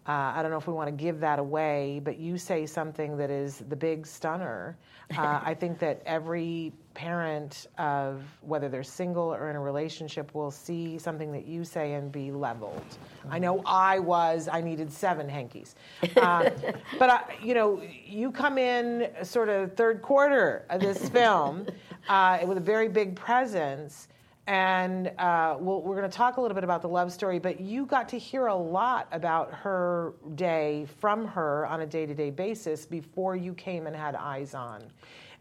[0.08, 3.16] Uh, I don't know if we want to give that away, but you say something
[3.16, 4.76] that is the big stunner.
[5.16, 10.52] Uh, I think that every parent of whether they're single or in a relationship will
[10.52, 12.84] see something that you say and be leveled.
[13.28, 14.48] I know I was.
[14.50, 15.74] I needed seven hankies,
[16.16, 16.50] uh,
[16.98, 21.66] but I, you know, you come in sort of third quarter of this film
[22.08, 24.06] uh, with a very big presence
[24.46, 27.60] and uh, we'll, we're going to talk a little bit about the love story, but
[27.60, 32.14] you got to hear a lot about her day from her on a day to
[32.14, 34.82] day basis before you came and had eyes on.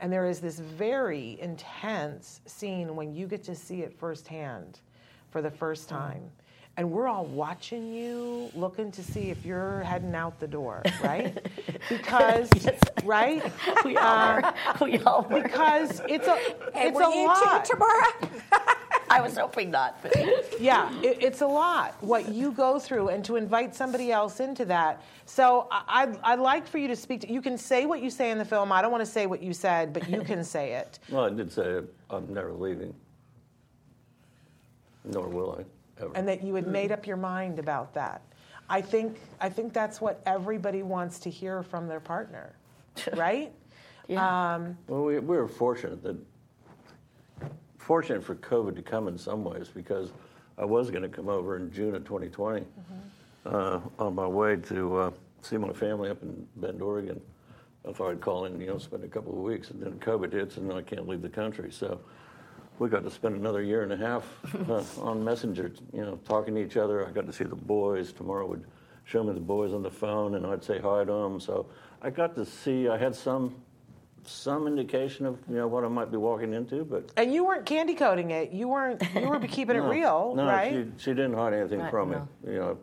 [0.02, 4.80] And there is this very intense scene when you get to see it firsthand
[5.30, 5.90] for the first Mm.
[5.92, 6.24] time.
[6.78, 11.34] And we're all watching you, looking to see if you're heading out the door, right?
[11.90, 12.50] Because,
[13.06, 13.42] right?
[13.86, 14.42] We all Uh,
[14.82, 14.86] were.
[14.86, 15.42] We all were.
[15.44, 16.36] because it's a
[16.74, 17.64] Hey, it's were a you lot.
[17.66, 18.72] too, Tamara?
[19.10, 20.02] I was hoping not.
[20.02, 20.16] But
[20.60, 24.66] Yeah, it, it's a lot what you go through, and to invite somebody else into
[24.66, 25.04] that.
[25.26, 27.22] So I, I'd, I'd like for you to speak.
[27.22, 28.72] To, you can say what you say in the film.
[28.72, 31.00] I don't want to say what you said, but you can say it.
[31.10, 32.94] Well, I did say I'm never leaving,
[35.04, 36.12] nor will I ever.
[36.16, 38.22] and that you had made up your mind about that.
[38.70, 42.56] I think I think that's what everybody wants to hear from their partner,
[43.14, 43.52] right?
[44.10, 46.18] Um, well, we, we were fortunate that
[47.86, 50.12] fortunate for COVID to come in some ways because
[50.58, 52.66] I was going to come over in June of 2020
[53.46, 55.12] uh, on my way to uh,
[55.44, 57.22] see my family up in Bend, Oregon.
[57.88, 60.34] I thought I'd call in, you know, spend a couple of weeks, and then COVID
[60.34, 61.72] hits, and I can't leave the country.
[61.72, 62.00] So
[62.80, 64.26] we got to spend another year and a half
[64.68, 67.08] uh, on Messenger, you know, talking to each other.
[67.08, 68.12] I got to see the boys.
[68.12, 68.66] Tamara would
[69.04, 71.40] show me the boys on the phone, and I'd say hi to them.
[71.40, 71.68] So
[72.02, 72.90] I got to see.
[72.90, 73.54] I had some
[74.28, 77.66] some indication of you know what I might be walking into, but and you weren't
[77.66, 78.52] candy coating it.
[78.52, 79.02] You weren't.
[79.14, 80.72] You were keeping it real, no, right?
[80.98, 82.28] she, she didn't hide anything Right, from no.
[82.44, 82.54] me.
[82.54, 82.78] You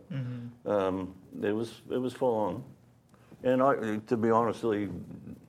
[0.66, 2.64] know, um, it was it was full on.
[3.44, 4.88] And I, to be honestly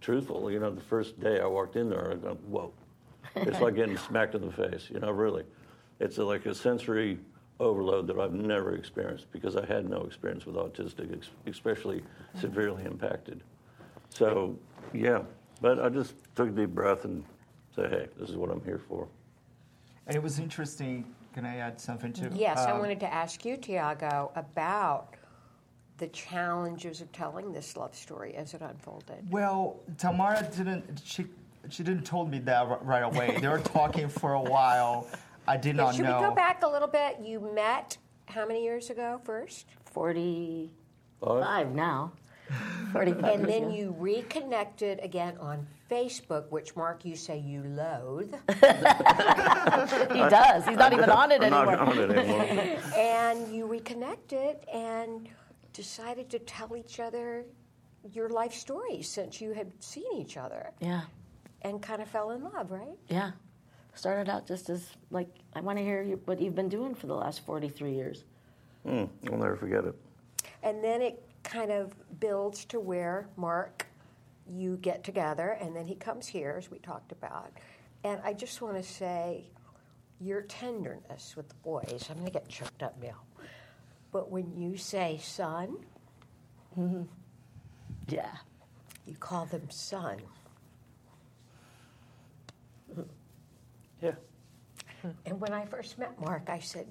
[0.02, 2.74] truthful, you know, the first day I walked in there, I go, whoa,
[3.36, 4.90] it's like getting smacked in the face.
[4.92, 5.44] You know, really,
[6.00, 7.20] it's a, like a sensory
[7.60, 12.02] overload that I've never experienced because I had no experience with autistic, especially
[12.42, 13.44] severely impacted.
[14.10, 14.58] So,
[14.92, 15.22] yeah,
[15.64, 17.24] but I just took a deep breath and
[17.74, 19.08] said, hey, this is what I'm here for.
[20.06, 21.06] And it was interesting.
[21.34, 22.30] Can I add something too?
[22.36, 25.16] Yes, I Um, wanted to ask you, Thiago, about
[26.00, 29.32] the challenges of telling this love story as it unfolded.
[29.32, 31.02] Well, Tamara didn't.
[31.06, 31.26] She
[31.70, 33.38] she didn't told me that r- right away.
[33.40, 35.08] They were talking for a while.
[35.48, 36.12] I did Now, not should know.
[36.20, 37.20] Should we go back a little bit?
[37.24, 39.66] You met how many years ago first?
[39.86, 42.12] 45 now.
[42.92, 43.74] 45 And then ago.
[43.74, 48.34] you reconnected again on Facebook, which, Marc, you say you loathe.
[50.14, 50.66] He does.
[50.66, 51.76] He's not even on it I'm anymore.
[51.76, 52.78] not on it anymore.
[52.98, 55.28] and you reconnected and
[55.74, 57.46] decided to tell each other
[58.12, 61.02] your life stories since you had seen each other Yeah,
[61.62, 62.98] and kind of fell in love, right?
[63.08, 63.32] yeah.
[63.96, 67.14] Started out just as like I want to hear what you've been doing for the
[67.16, 68.24] last 43 years.
[68.88, 69.96] Mm, I'll never forget it.
[70.64, 73.86] And then it kind of builds to where Marc,
[74.50, 77.52] you get together, and then he comes here, as we talked about.
[78.04, 79.46] And I just want to say,
[80.20, 83.22] your tenderness with the boys, I'm going to get choked up now.
[84.12, 85.78] But when you say son,
[88.08, 88.30] Yeah.
[89.06, 90.18] you call them son.
[94.02, 94.12] Yeah.
[95.26, 96.88] And when I first met Marc, I said,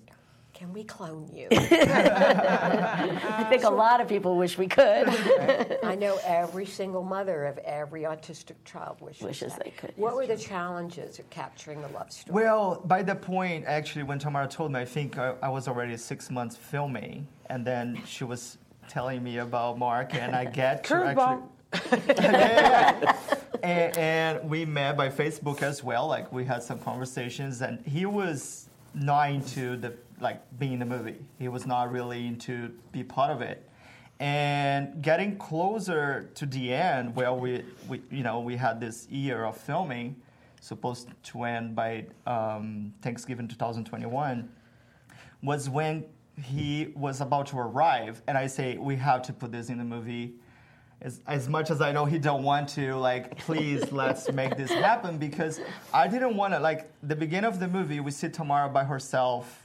[0.63, 1.49] Can we clone you?
[1.53, 5.09] I think a lot of people wish we could.
[5.83, 9.65] I know every single mother of every autistic child wishes, Wishes that.
[9.65, 12.45] they could, What yes, were the challenges of capturing the love story?
[12.45, 15.97] Well, by the point, actually, when Tamara told me, I think I, I was already
[15.97, 20.95] six months filming, and then she was telling me about Marc, and I get to
[20.95, 21.43] Curveball.
[21.73, 21.99] actually.
[23.65, 26.07] and, and we met by Facebook as well.
[26.07, 30.87] Like we had some conversations, and he was not into the like being in the
[30.87, 31.19] movie.
[31.39, 33.69] He was not really into be part of it.
[34.21, 39.45] And getting closer to the end, where we, we you know we had this year
[39.45, 40.17] of filming,
[40.61, 44.49] supposed to end by um, Thanksgiving 2021,
[45.43, 46.05] was when
[46.41, 49.85] he was about to arrive, and I say we have to put this in the
[49.85, 50.35] movie.
[51.01, 54.71] As, as much as I know he don't want to, like, please let's make this
[54.71, 55.61] happen because
[55.93, 56.61] I didn't want to.
[56.61, 59.62] Like the beginning of the movie, we see Tamara by herself,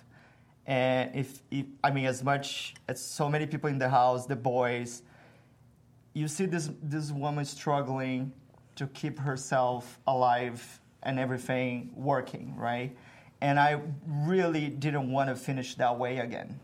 [0.68, 4.36] and if, if I mean, as much as so many people in the house, the
[4.36, 5.02] boys,
[6.14, 8.34] you see this this woman struggling
[8.76, 12.96] to keep herself alive and everything working, right?
[13.40, 16.60] And I really didn't want to finish that way again.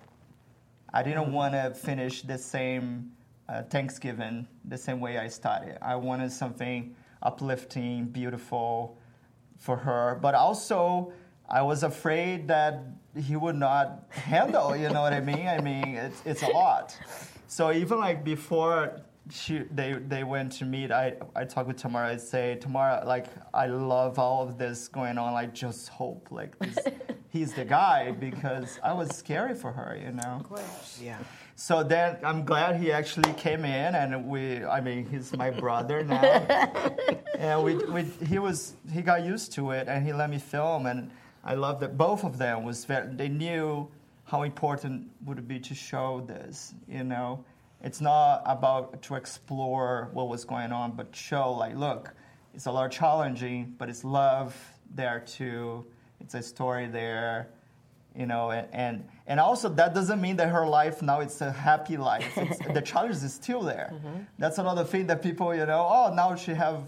[0.94, 3.14] I didn't want to finish the same
[3.48, 5.78] uh, Thanksgiving the same way I started.
[5.82, 8.98] I wanted something uplifting, beautiful
[9.58, 11.14] for her, but also
[11.54, 12.84] I was afraid that
[13.16, 14.76] he would not handle.
[14.76, 15.48] You know what I mean?
[15.48, 16.98] I mean, it's it's a lot.
[17.48, 22.14] So even like before she they they went to meet, I I talked with Tamara.
[22.14, 25.34] I say Tamara, like I love all of this going on.
[25.34, 26.80] Like just hope, like this,
[27.30, 29.96] he's the guy because I was scary for her.
[29.96, 30.38] You know.
[30.40, 31.00] Of course.
[31.00, 31.20] Yeah.
[31.56, 36.04] So then I'm glad he actually came in, and we, I mean, he's my brother
[36.04, 36.24] now,
[37.38, 40.88] and we, we, he was, he got used to it, and he let me film,
[40.88, 41.12] and
[41.44, 43.90] I love that both of them was very, they knew
[44.26, 47.44] how important would it be to show this, you know.
[47.82, 52.14] It's not about to explore what was going on, but show like, look,
[52.54, 54.56] it's a lot challenging, but it's love
[54.96, 55.86] there too.
[56.22, 57.50] It's a story there
[58.16, 61.52] you know and, and and also that doesn't mean that her life now it's a
[61.52, 64.22] happy life it's, the challenge is still there mm-hmm.
[64.38, 66.84] that's another thing that people you know oh now she have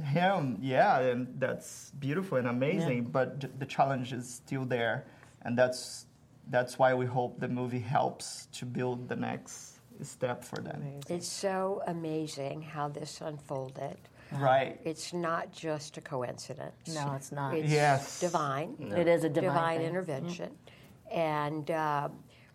[0.00, 3.10] him yeah and that's beautiful and amazing yeah.
[3.10, 5.04] but the challenge is still there
[5.42, 6.06] and that's
[6.48, 11.02] that's why we hope the movie helps to build the next step for them amazing.
[11.08, 13.98] it's so amazing how this unfolded
[14.38, 14.80] Right.
[14.84, 16.94] It's not just a coincidence.
[16.94, 17.54] No, it's not.
[17.54, 18.20] It's yes.
[18.20, 18.76] divine.
[18.78, 18.96] No.
[18.96, 20.50] It is a divine, divine intervention.
[20.50, 21.18] Mm-hmm.
[21.18, 22.08] And, uh,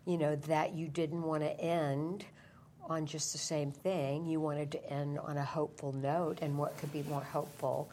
[0.04, 2.24] you know, that you didn't want to end
[2.88, 4.26] on just the same thing.
[4.26, 6.38] You wanted to end on a hopeful note.
[6.42, 7.90] And what could be more hopeful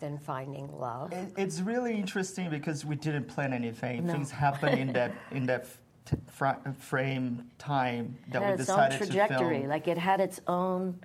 [0.00, 1.12] than finding love?
[1.36, 4.06] It's really interesting because we didn't plan anything.
[4.06, 4.12] No.
[4.12, 5.66] Things happened in that, in that
[6.06, 9.10] t- fr- frame time that we decided to film.
[9.10, 9.66] trajectory.
[9.66, 10.98] Like it had its own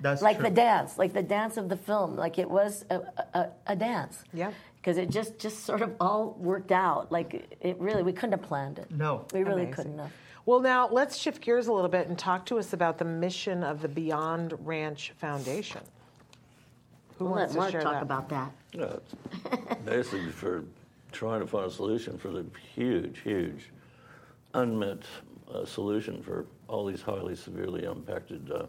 [0.00, 0.44] that's like true.
[0.44, 3.00] the dance, like the dance of the film, like it was a,
[3.34, 4.22] a, a dance.
[4.32, 4.52] Yeah.
[4.76, 7.10] Because it just, just sort of all worked out.
[7.10, 8.90] Like it really, we couldn't have planned it.
[8.90, 9.26] No.
[9.32, 9.74] We really Amazing.
[9.74, 10.12] couldn't have.
[10.48, 13.62] Well, now let's shift gears a little bit and talk to us about the mission
[13.62, 15.82] of the Beyond Ranch Foundation.
[17.18, 18.02] Who we'll wants let Marc to talk that?
[18.02, 18.52] about that.
[18.72, 18.96] Yeah,
[19.84, 20.64] basically for
[21.12, 23.68] trying to find a solution for the huge, huge
[24.54, 25.02] unmet
[25.52, 28.64] uh, solution for all these highly severely impacted uh,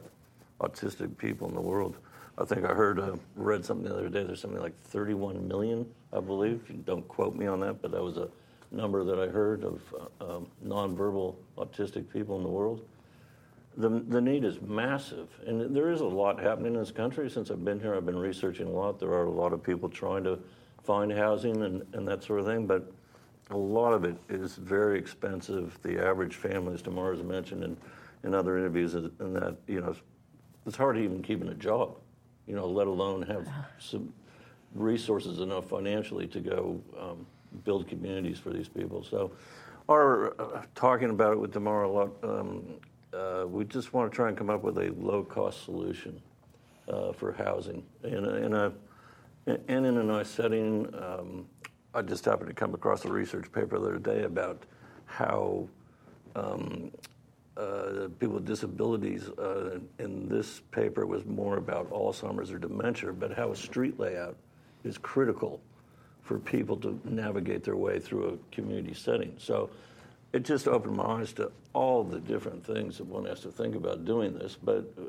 [0.59, 1.95] autistic people in the world.
[2.37, 4.25] I think I heard, uh, read something the other day.
[4.25, 6.61] There's something like 31 million, I believe.
[6.85, 8.27] Don't quote me on that, but that was a
[8.71, 9.81] number that I heard of
[10.21, 12.85] uh, um, nonverbal autistic people in the world.
[13.77, 17.29] The, the need is massive, and there is a lot happening in this country.
[17.29, 18.99] Since I've been here, I've been researching a lot.
[18.99, 20.39] There are a lot of people trying to
[20.83, 22.91] find housing and, and that sort of thing, but
[23.51, 25.77] a lot of it is very expensive.
[25.81, 27.77] The average family, as Tamara's mentioned in,
[28.23, 29.95] in other interviews, and that you know
[30.65, 31.95] it's hard even keeping a job,
[32.47, 33.47] you know, let alone have
[33.79, 34.13] some
[34.75, 37.25] resources enough financially to go um,
[37.63, 39.03] build communities for these people.
[39.03, 39.31] So,
[39.87, 42.63] our uh, talking about it with lot, um,
[43.13, 46.21] uh, we just want to try and come up with a low cost solution
[46.87, 48.71] uh, for housing in a, in a,
[49.47, 50.93] and in a nice setting.
[50.95, 51.47] Um,
[51.93, 54.63] I just happened to come across a research paper the other day about
[55.05, 55.67] how
[56.35, 56.91] um,
[57.57, 63.33] uh, people with disabilities uh, in this paper was more about Alzheimer's or dementia, but
[63.35, 64.37] how a street layout
[64.83, 65.59] is critical
[66.29, 69.33] for people to navigate their way through a community setting.
[69.39, 69.71] So
[70.31, 73.73] it just opened my eyes to all the different things that one has to think
[73.73, 74.55] about doing this.
[74.55, 75.05] But uh,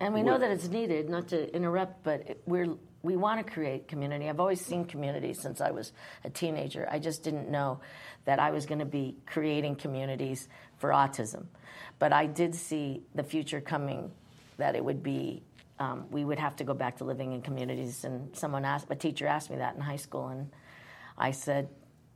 [0.00, 1.08] and we know that it's needed.
[1.08, 4.28] Not to interrupt, but we're we want to create community.
[4.28, 5.92] I've always seen community since I was
[6.24, 6.88] a teenager.
[6.90, 7.80] I just didn't know
[8.24, 10.48] that I was going to be creating communities
[10.78, 11.46] for autism.
[12.00, 14.10] But I did see the future coming
[14.56, 15.44] that it would be,
[15.80, 18.04] um, we would have to go back to living in communities.
[18.04, 20.50] And someone asked, a teacher asked me that in high school, and
[21.18, 21.68] I said,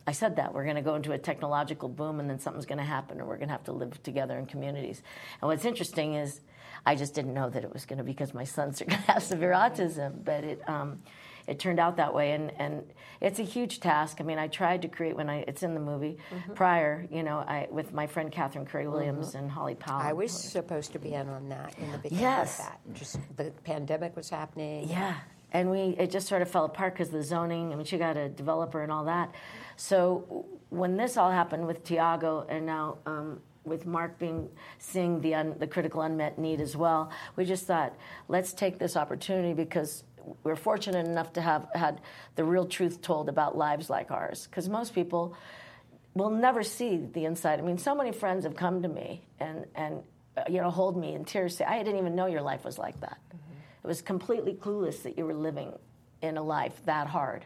[0.07, 2.79] I said that we're going to go into a technological boom, and then something's going
[2.79, 5.03] to happen, and we're going to have to live together in communities.
[5.41, 6.41] And what's interesting is,
[6.87, 9.13] I just didn't know that it was going to because my sons are going to
[9.13, 10.69] have severe autism, but it.
[10.69, 11.03] Um,
[11.47, 12.83] it turned out that way and, and
[13.21, 15.81] it's a huge task i mean i tried to create when i it's in the
[15.81, 16.53] movie mm-hmm.
[16.53, 19.39] prior you know I, with my friend catherine curry williams mm-hmm.
[19.39, 22.59] and holly powell i was supposed to be in on that in the beginning yes.
[22.59, 25.17] of that just the pandemic was happening yeah
[25.53, 28.17] and we it just sort of fell apart because the zoning i mean she got
[28.17, 29.35] a developer and all that
[29.77, 35.35] so when this all happened with tiago and now um, with Marc being seeing the
[35.35, 37.95] un, the critical unmet need as well, we just thought
[38.29, 40.05] let's take this opportunity because
[40.43, 42.01] we're fortunate enough to have had
[42.37, 44.47] the real truth told about lives like ours.
[44.49, 45.37] Because most people
[46.15, 47.59] will never see the inside.
[47.59, 50.03] I mean, so many friends have come to me and, and
[50.37, 52.79] uh, you know, hold me in tears, say, I didn't even know your life was
[52.79, 53.19] like that.
[53.29, 53.85] Mm-hmm.
[53.85, 55.73] It was completely clueless that you were living
[56.23, 57.45] in a life that hard.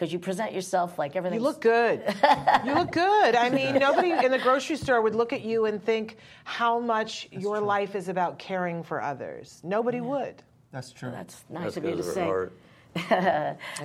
[0.00, 1.38] because you present yourself like everything.
[1.38, 2.02] You look good.
[2.64, 3.34] you look good.
[3.34, 7.28] I mean, nobody in the grocery store would look at you and think how much
[7.30, 9.60] your life is about caring for others.
[9.62, 10.42] Nobody would.
[10.72, 11.10] That's true.
[11.10, 12.26] That's nice That's of you to say.
[12.26, 12.52] her.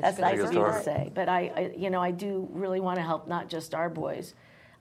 [0.01, 1.11] That's nice of you to say.
[1.13, 4.33] But I, I, you know, I do really want to help not just our boys.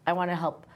[0.07, 0.67] I want to help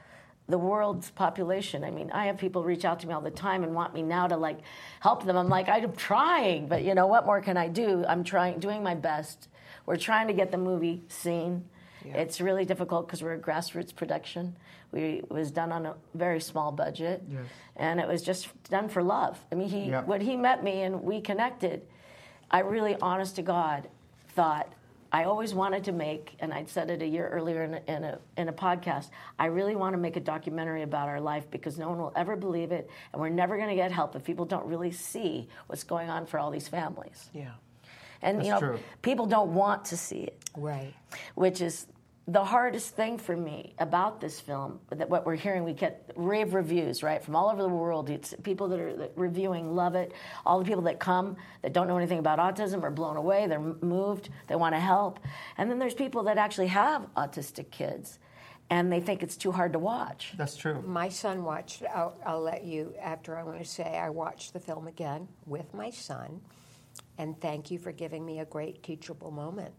[0.47, 1.83] the world's population.
[1.83, 4.01] I mean, I have people reach out to me all the time and want me
[4.01, 4.59] now to like
[4.99, 5.37] help them.
[5.37, 8.03] I'm like, I'm trying, but you know, what more can I do?
[8.07, 9.47] I'm trying, doing my best.
[9.85, 11.65] We're trying to get the movie seen.
[12.05, 14.55] It's really difficult because we're a grassroots production.
[14.91, 17.23] We it was done on a very small budget,
[17.75, 19.37] and it was just done for love.
[19.51, 20.03] I mean, he Yeah.
[20.03, 21.85] when he met me and we connected,
[22.51, 23.87] I really, honest to God,
[24.29, 24.67] thought
[25.11, 28.03] I always wanted to make, and I'd said it a year earlier in a, in
[28.03, 31.79] a, in a podcast, I really want to make a documentary about our life because
[31.79, 34.45] no one will ever believe it, and we're never going to get help if people
[34.45, 37.31] don't really see what's going on for all these families.
[37.33, 37.53] Yeah.
[38.21, 38.79] And, you know, true.
[39.01, 40.93] people don't want to see it Right.
[41.35, 41.87] which is
[42.27, 44.79] the hardest thing for me about this film.
[44.89, 48.09] That what we're hearing, we get rave reviews, right, from all over the world.
[48.11, 50.13] It's people that are reviewing love it.
[50.45, 53.47] All the people that come that don't know anything about autism are blown away.
[53.47, 54.29] They're moved.
[54.47, 55.19] They want to help.
[55.57, 58.19] And then there's people that actually have autistic kids,
[58.69, 60.33] and they think it's too hard to watch.
[60.37, 60.83] That's true.
[60.85, 64.59] My son watched, I'll, I'll let you, after I want to say, I watched the
[64.59, 66.41] film again with my son,
[67.19, 69.75] and thank you for giving me a great teachable moment.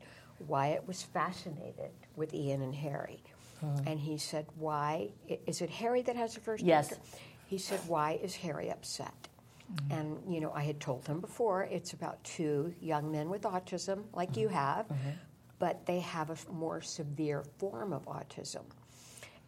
[0.46, 3.22] Wyatt was fascinated with Ian and Harry.
[3.62, 3.82] Uh-huh.
[3.86, 5.10] And he said, Why?
[5.46, 6.94] Is it Harry that has the first Yes.
[7.46, 9.28] He said, Why is Harry upset?
[9.72, 9.92] Mm-hmm.
[9.92, 14.04] And, you know, I had told him before it's about two young men with autism,
[14.12, 14.56] like you mm-hmm.
[14.56, 15.10] have, uh-huh.
[15.58, 18.64] but they have a more severe form of autism.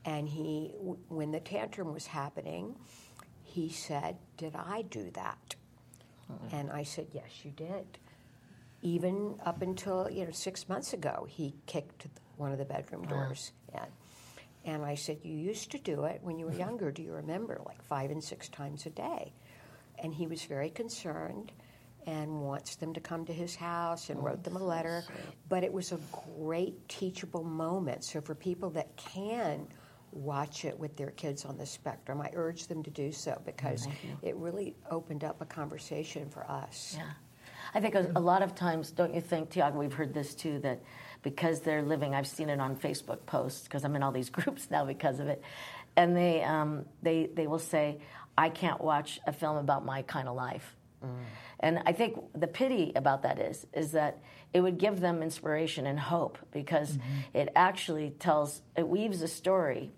[0.05, 2.77] And he, w- when the tantrum was happening,
[3.43, 5.57] he said, Did I do that?
[6.33, 6.57] Mm-hmm.
[6.57, 7.99] And I said, Yes, you did.
[8.83, 12.07] Even up until, you know, six months ago, he kicked
[12.37, 13.15] one of the bedroom uh-huh.
[13.15, 13.81] doors in.
[14.65, 16.61] And I said, You used to do it when you were mm-hmm.
[16.61, 16.91] younger.
[16.91, 17.61] Do you remember?
[17.65, 19.33] Like five and six times a day.
[19.99, 21.53] And he was very concerned
[22.07, 25.05] and wants them to come to his house and wrote them a letter.
[25.49, 25.99] But it was a
[26.39, 28.05] great teachable moment.
[28.05, 29.69] So for people that can
[30.13, 33.89] watch it with their kids on the spectrum, I urge them to do so because
[34.23, 36.95] it really opened up a conversation for us.
[36.99, 37.11] Yeah.
[37.75, 40.59] I think a, a lot of times, don't you think, Thiago, we've heard this too,
[40.61, 40.83] that
[41.23, 44.71] because they're living, I've seen it on Facebook posts, because I'm in all these groups
[44.71, 45.43] now because of it,
[45.97, 47.99] and they, um, they, they will say,
[48.37, 50.77] I can't watch a film about my kind of life.
[51.61, 54.21] And I think the pity about that is, is that
[54.53, 56.99] it would give them inspiration and hope because
[57.35, 59.91] it actually tells, it weaves a story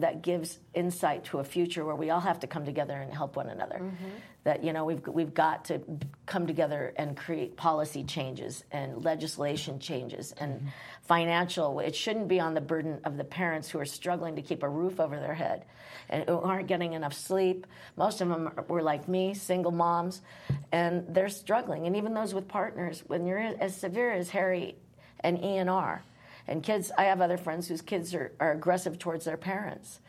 [0.00, 3.36] that gives insight to a future where we all have to come together and help
[3.36, 3.76] one another.
[3.76, 4.08] Mm-hmm.
[4.44, 5.82] That you know we've we've got to
[6.26, 10.68] come together and create policy changes and legislation changes and mm-hmm.
[11.02, 11.80] financial.
[11.80, 14.68] It shouldn't be on the burden of the parents who are struggling to keep a
[14.68, 15.64] roof over their head
[16.08, 17.66] and who aren't getting enough sleep.
[17.96, 20.22] Most of them are- were like me, single moms,
[20.72, 21.86] and they're struggling.
[21.86, 24.76] And even those with partners, when you're as severe as Harry
[25.20, 26.02] and Ian are,
[26.50, 30.00] and kids, I have other friends whose kids are, are aggressive towards their parents.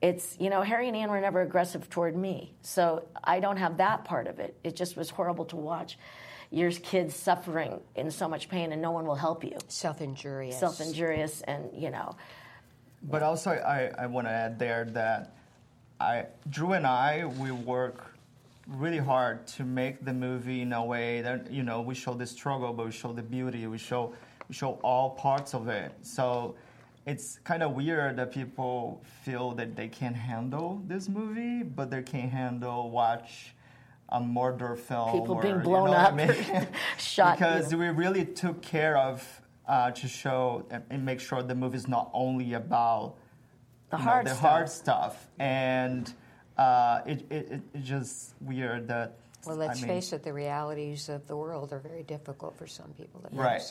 [0.00, 2.54] It's, you know, Harry and Ian were never aggressive toward me.
[2.62, 4.56] So I don't have that part of it.
[4.64, 5.98] It just was horrible to watch
[6.50, 9.56] your kids suffering in so much pain and no one will help you.
[9.68, 10.58] Self injurious.
[10.58, 12.16] Self injurious and, you know,
[13.02, 15.36] But also, I, I want to add there that
[16.00, 18.12] I, Drew and I, we work
[18.66, 22.26] really hard to make the movie in a way that you know we show the
[22.26, 23.66] struggle, but we show the beauty.
[23.66, 25.92] We show we show all parts of it.
[26.02, 26.54] So
[27.06, 32.02] it's kind of weird that people feel that they can't handle this movie, but they
[32.02, 33.54] can't handle watch
[34.10, 35.12] a murder film.
[35.12, 36.68] People or, being you blown know what I up, mean?
[36.98, 37.78] shot, because know.
[37.78, 42.10] we really took care of uh, to show and, make sure the movie is not
[42.12, 43.14] only about
[43.90, 44.40] the you know, hard the stuff.
[44.40, 46.12] hard stuff, and
[46.58, 49.18] uh, it, it, it, it's just weird that.
[49.46, 52.66] Well, let's I mean, face it, the realities of the world are very difficult for
[52.66, 53.24] some people.
[53.32, 53.62] Right.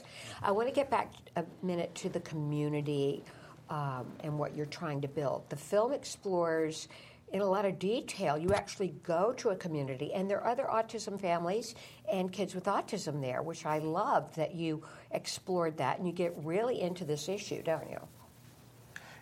[0.41, 3.23] I want to get back a minute to the community
[3.69, 5.49] um, and what you're trying to build.
[5.49, 6.89] The film explores
[7.31, 8.37] in a lot of detail.
[8.37, 11.75] You actually go to a community, and there are other autism families
[12.11, 16.33] and kids with autism there, which I love that you explored that and you get
[16.43, 17.99] really into this issue, don't you?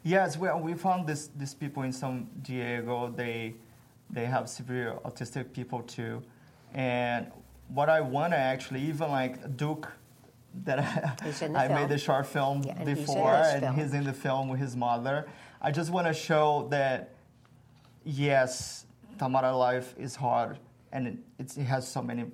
[0.04, 3.14] Yes, well, we found this these people in San Diego.
[3.16, 3.56] They
[4.10, 6.24] they have severe autistic people too,
[6.74, 7.32] and
[7.68, 9.92] what I want to actually even like Duke
[10.66, 11.80] that I, He's in the I film.
[11.80, 13.76] made the short film Yeah, and before, this and film.
[13.76, 15.28] he's in the film with his mother.
[15.62, 17.14] I just want to show that
[18.04, 18.86] yes,
[19.18, 20.58] Tamara life is hard,
[20.92, 22.26] and it, it's, it has so many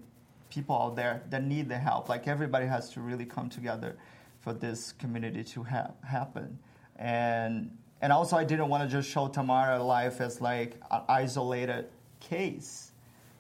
[0.50, 2.08] people out there that need the help.
[2.08, 3.98] Like everybody has to really come together
[4.40, 6.58] for this community to ha- happen.
[6.98, 11.88] And and also, I didn't want to just show Tamara life as like an isolated
[12.20, 12.92] case.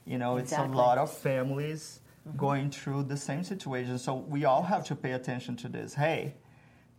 [0.06, 0.66] You know, Exactly.
[0.66, 2.00] it's a lot of families
[2.38, 3.98] going through the same situation.
[3.98, 5.94] So we all have to pay attention to this.
[5.94, 6.36] Hey,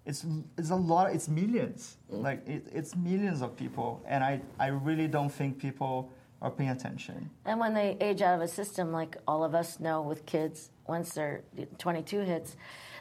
[0.04, 0.24] it's
[0.56, 1.12] it's a lot.
[1.14, 1.96] It's millions.
[2.12, 2.22] Mm.
[2.22, 6.10] Like it, it's millions of people, and I I really don't think people
[6.42, 7.30] are paying attention.
[7.44, 10.70] And when they age out of a system, like all of us know with kids,
[10.86, 11.42] once they're
[11.78, 12.56] 22 hits,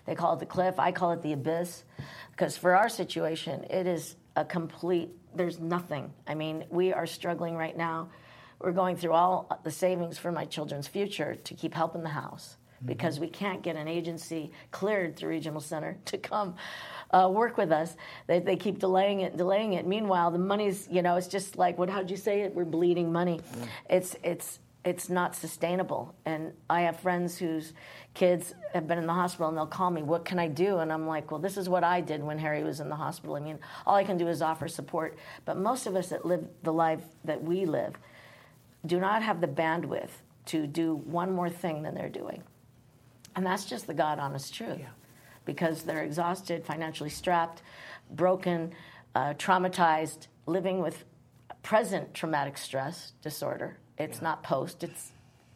[0.06, 0.80] they call it the cliff.
[0.80, 1.84] I call it the abyss.
[2.32, 6.14] Because for our situation, it is a complete, there's nothing.
[6.28, 8.10] I mean, we are struggling right now.
[8.60, 12.58] We're going through all the savings for my children's future to keep helping the house
[12.84, 16.56] because we can't get an agency cleared through Regional Center to come
[17.12, 17.96] uh, work with us.
[18.28, 19.86] They, they keep delaying it, delaying it.
[19.88, 22.54] Meanwhile, the money's, you know, it's just like, what, how'd you say it?
[22.54, 23.42] We're bleeding money.
[23.90, 26.14] It's, it's, it's not sustainable.
[26.26, 27.74] And I have friends whose
[28.14, 30.78] kids have been in the hospital and they'll call me, What can I do?
[30.78, 33.36] And I'm like, Well, this is what I did when Harry was in the hospital.
[33.36, 35.18] I mean, all I can do is offer support.
[35.44, 37.96] But most of us that live the life that we live
[38.86, 40.10] do not have the bandwidth
[40.48, 42.44] to do one more thing than they're doing.
[43.36, 44.80] And that's just the God honest truth.
[45.44, 47.62] Because they're exhausted, financially strapped,
[48.12, 48.74] broken,
[49.14, 51.04] uh, traumatized, living with
[51.64, 53.78] present traumatic stress disorder.
[53.98, 55.12] It's not post, it's,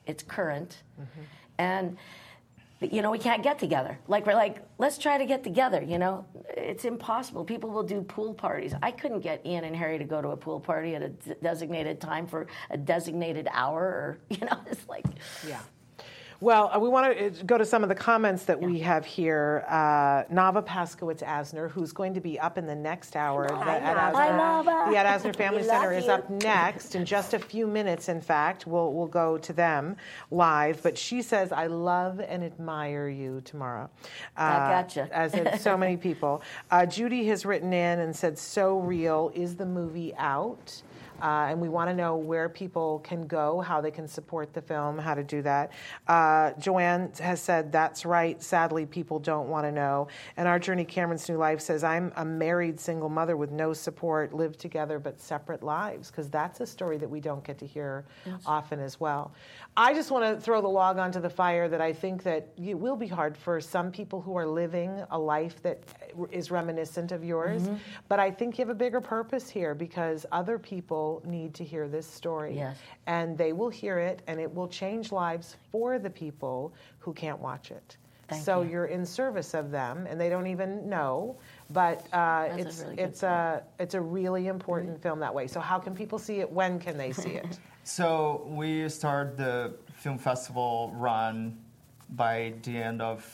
[0.05, 0.83] it's current.
[1.57, 1.97] And
[2.81, 3.99] you know, we can't get together.
[4.07, 5.81] Like we're like, let's try to get together.
[5.81, 7.43] You know, it's impossible.
[7.43, 8.73] People will do pool parties.
[8.81, 11.99] I couldn't get Ian and Harry to go to a pool party at a designated
[11.99, 15.05] time for a designated hour, or you know, it's like,
[15.47, 15.59] Yeah.
[16.41, 19.65] Well, uh, we want to go to some of the comments that we have here.
[19.67, 23.45] Uh, Nava Paskowitz Asner, who's going to be up in the next hour.
[23.45, 23.81] The Ed.
[23.97, 24.89] Hi, Asner- Nava.
[24.89, 28.07] The Ed Asner Family Center is up next in just a few minutes.
[28.07, 29.97] In fact, we'll we'll go to them
[30.31, 30.81] live.
[30.81, 33.89] But she says, "I love and admire you, Tamara."
[34.37, 35.09] I Uh, gotcha.
[35.11, 36.41] As in so many people.
[36.71, 40.81] Uh, Judy has written in and said, "So real is the movie out."
[41.21, 44.61] Uh, and we want to know where people can go, how they can support the
[44.61, 45.71] film, how to do that.
[46.07, 48.41] Uh, Joanne has said, That's right.
[48.41, 50.07] Sadly, people don't want to know.
[50.37, 54.33] And our journey, Cameron's New Life, says, I'm a married single mother with no support,
[54.33, 58.05] live together but separate lives, because that's a story that we don't get to hear
[58.45, 59.33] often as well.
[59.77, 62.77] I just want to throw the log onto the fire that I think that it
[62.77, 65.83] will be hard for some people who are living a life that
[66.31, 67.63] is reminiscent of yours.
[67.63, 67.75] Mm-hmm.
[68.07, 71.87] But I think you have a bigger purpose here because other people need to hear
[71.87, 72.55] this story.
[72.55, 72.77] Yes.
[73.07, 77.39] And they will hear it and it will change lives for the people who can't
[77.39, 77.97] watch it.
[78.27, 78.77] Thank so you.
[78.77, 81.37] are in service of them and they don't even know.
[81.71, 85.33] But uh, That's a it's really good it's a it's a really important film that
[85.33, 85.47] way.
[85.47, 86.49] So how can people see it?
[86.51, 87.59] When can they see it?
[87.83, 91.57] So we start the film festival run
[92.11, 93.25] by the end of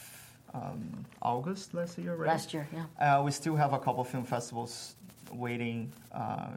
[0.53, 2.27] um, August last year, right?
[2.27, 3.17] last year, yeah.
[3.19, 4.95] Uh, we still have a couple film festivals
[5.33, 5.91] waiting.
[6.13, 6.51] Uh,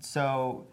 [0.00, 0.66] so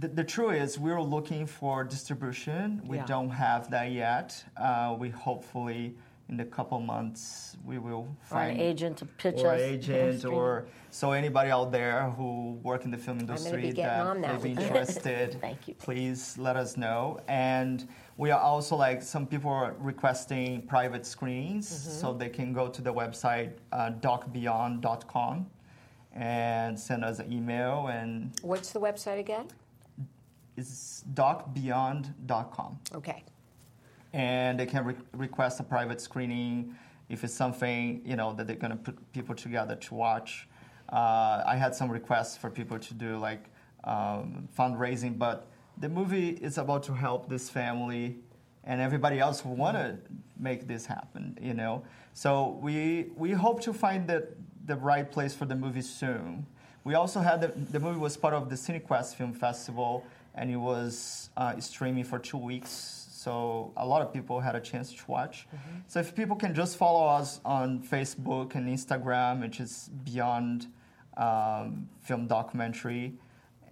[0.00, 2.82] the, the truth is, we're looking for distribution.
[2.86, 3.06] We Yeah.
[3.06, 4.44] don't have that yet.
[4.56, 5.94] Uh, we hopefully
[6.28, 9.62] in a couple months we will Or an agent to pitch or us.
[9.62, 14.50] agent or so anybody out there who work in the film industry that may be
[14.62, 15.72] interested Thank you.
[15.72, 17.88] please let us know and
[18.18, 21.98] we are also like some people are requesting private screenings Mm-hmm.
[22.00, 25.46] so they can go to the website uh, docbeyond.com
[26.18, 29.46] and send us an email and What's the website again?
[30.56, 33.22] it's docbeyond.com Okay.
[34.12, 36.74] and they can re- request a private screening
[37.08, 40.48] if it's something you know that they're going to put people together to watch.
[40.92, 43.44] Uh, I had some requests for people to do like
[43.84, 45.46] um, fundraising, but
[45.78, 48.16] the movie is about to help this family
[48.64, 49.96] and everybody else who want to
[50.38, 51.38] make this happen.
[51.40, 54.28] You know, so we we hope to find the
[54.68, 56.46] the right place for the movie soon.
[56.84, 60.04] We also had the, the movie was part of the CineQuest Film Festival,
[60.34, 63.06] and it was uh, streaming for two weeks.
[63.10, 65.48] So a lot of people had a chance to watch.
[65.88, 70.68] So if people can just follow us on Facebook and Instagram, which is Beyond
[71.16, 73.14] um, Film Documentary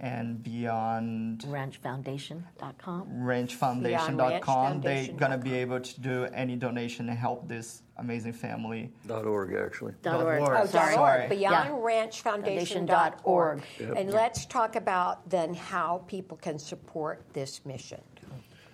[0.00, 3.08] and Beyond ranchfoundation.com.
[3.08, 8.90] ranchfoundation.com, they're going to be able to do any donation and help this amazing family.
[9.06, 9.94] Dot org, actually.
[10.02, 10.42] Dot org.
[10.42, 10.58] org.
[10.62, 10.94] Oh, sorry.
[10.94, 11.38] dot org.
[11.38, 11.66] Yeah.
[11.66, 13.62] BeyondRanchFoundation.org.
[13.62, 13.62] Foundation.org.
[13.96, 18.00] And let's talk about then how people can support this mission.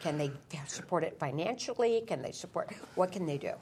[0.00, 0.32] Can they
[0.66, 2.02] support it financially?
[2.08, 2.72] Can they support?
[2.96, 3.52] What can they do?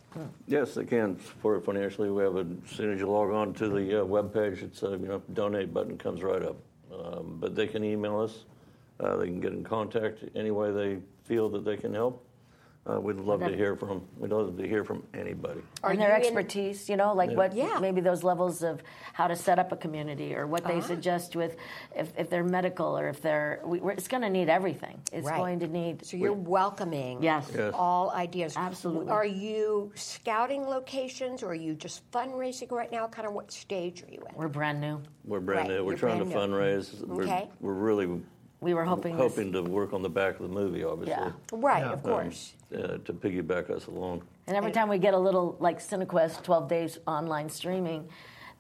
[0.47, 2.11] Yes, they can support it financially.
[2.11, 4.91] We have a, as soon as you log on to the uh, webpage, it's a
[4.93, 6.57] you know, donate button comes right up.
[6.93, 8.45] Um, but they can email us.
[8.99, 12.27] Uh, they can get in contact any way they feel that they can help.
[12.97, 14.03] Uh, we'd love to hear from.
[14.19, 15.61] We'd love to hear from anybody.
[15.83, 17.79] Are and their you in- expertise, you know, like what Yeah.
[17.81, 18.83] maybe those levels of
[19.13, 20.87] how to set up a community or what they Uh-huh.
[20.89, 21.57] suggest with
[21.95, 25.01] if, if they're medical or if they're we, we're, it's going to need everything.
[25.13, 25.37] It's Right.
[25.37, 27.51] going to need So you're welcoming Yes.
[27.55, 27.73] Yes.
[27.77, 28.55] all ideas.
[28.57, 29.11] Absolutely.
[29.13, 33.07] Are you scouting locations or are you just fundraising right now?
[33.07, 34.35] Kind of what stage are you in?
[34.37, 35.01] we're brand new.
[35.25, 35.85] We're brand Right, new.
[35.85, 36.57] We're you're trying to brand new.
[36.59, 37.07] fundraise.
[37.07, 37.49] We're, Okay.
[37.61, 38.21] we're really
[38.61, 41.33] We were hoping this- hoping to work on the back of the movie, obviously, Yeah.
[41.53, 41.93] Right, Yeah.
[41.93, 42.55] of course.
[42.73, 44.23] uh, to piggyback us along.
[44.47, 48.09] And every time we get a little like Cinequest 12 days online streaming,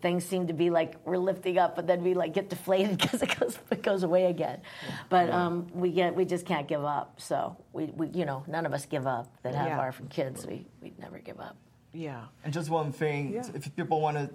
[0.00, 3.22] things seem to be like we're lifting up, but then we like get deflated because
[3.22, 4.62] it goes it goes away again.
[5.10, 7.20] But um, we get we just can't give up.
[7.20, 9.78] So we, we you know none of us give up that have Yeah.
[9.78, 10.46] our kids.
[10.46, 11.56] We we never give up.
[11.92, 12.22] Yeah.
[12.44, 13.42] And just one thing, Yeah.
[13.54, 14.30] if people want to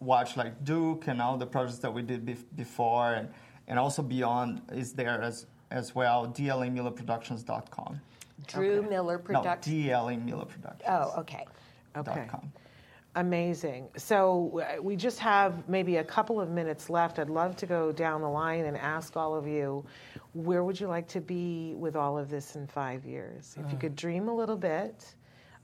[0.00, 3.28] watch like Duke and all the projects that we did bef- before, and,
[3.68, 6.28] and also beyond, is there as as well.
[6.28, 8.00] DellenMillerProductions.com.
[8.46, 9.86] Drew Miller No, Productions.
[9.86, 10.82] Dellen Miller Productions.
[10.88, 11.44] oh, okay.
[11.96, 12.26] Okay.
[12.30, 12.52] com.
[13.16, 13.88] Amazing.
[13.96, 17.18] So uh, we just have maybe a couple of minutes left.
[17.18, 19.84] I'd love to go down the line and ask all of you,
[20.34, 23.56] where would you like to be with all of this in five years?
[23.64, 25.14] If you could dream a little bit,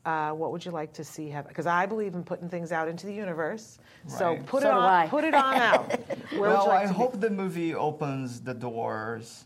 [0.04, 1.48] uh, what would you like to see happen?
[1.48, 3.78] Because I believe in putting things out into the universe.
[4.06, 4.82] So put So it on.
[4.82, 5.06] I.
[5.06, 5.88] Put it on out.
[6.32, 6.94] Where would Well, you like I to be?
[6.94, 9.44] hope the movie opens the doors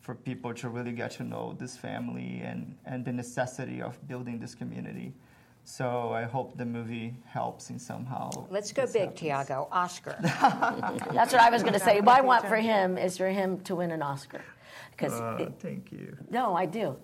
[0.00, 4.38] for people to really get to know this family and, and the necessity of building
[4.38, 5.12] this community.
[5.64, 8.30] So I hope the movie helps in somehow.
[8.50, 9.48] Let's go big, happens.
[9.48, 9.66] Thiago.
[9.72, 10.14] Oscar.
[10.20, 12.00] That's what I was going to say.
[12.00, 14.42] What I want for him is for him to win an Oscar,
[14.92, 16.16] because Uh, thank you.
[16.30, 16.96] No, I do.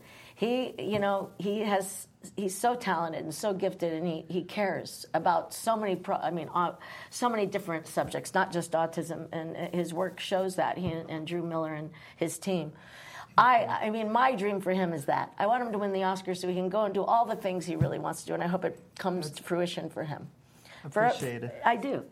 [0.43, 2.09] He, you know, he has.
[2.37, 5.95] He's so talented and so gifted, and he, he cares about so many.
[5.95, 6.73] Pro, I mean, uh,
[7.11, 9.29] so many different subjects, not just autism.
[9.31, 10.79] And uh, his work shows that.
[10.79, 12.73] He and, Drew Miller and his team.
[13.39, 16.03] I, I mean, my dream for him is that I want him to win the
[16.03, 18.35] Oscar so he can go and do all the things he really wants to do,
[18.35, 20.27] and I hope it comes to fruition for him.
[20.91, 21.63] For- Appreciate it.
[21.65, 22.03] I do.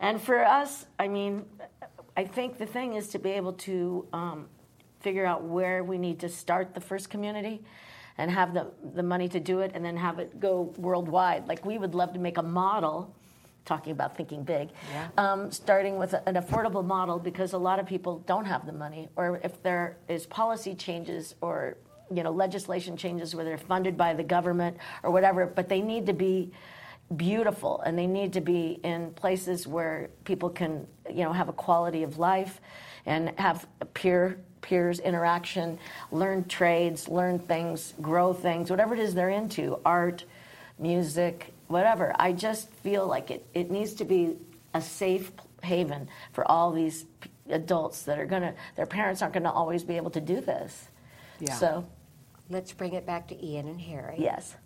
[0.00, 1.46] And for us, I mean,
[2.14, 4.48] I think the thing is to be able to um,
[5.00, 7.62] figure out where we need to start the first community
[8.18, 11.48] and have the, the money to do it and then have it go worldwide.
[11.48, 13.14] Like, we would love to make a model,
[13.64, 14.68] talking about thinking big,
[15.16, 19.08] um, starting with an affordable model because a lot of people don't have the money.
[19.16, 21.76] Or if there is policy changes or
[22.12, 26.06] you know legislation changes where they're funded by the government or whatever, but they need
[26.06, 26.50] to be
[27.16, 31.52] beautiful and they need to be in places where people can you know have a
[31.52, 32.60] quality of life
[33.06, 35.78] and have peer peers interaction
[36.12, 40.24] learn trades learn things grow things whatever it is they're into art
[40.78, 44.36] music whatever i just feel like it, it needs to be
[44.74, 45.32] a safe
[45.62, 49.50] haven for all these p- adults that are going to their parents aren't going to
[49.50, 50.88] always be able to do this
[51.40, 51.54] Yeah.
[51.54, 51.86] so
[52.52, 54.16] Let's bring it back to Ian and Harry.
[54.18, 54.56] yes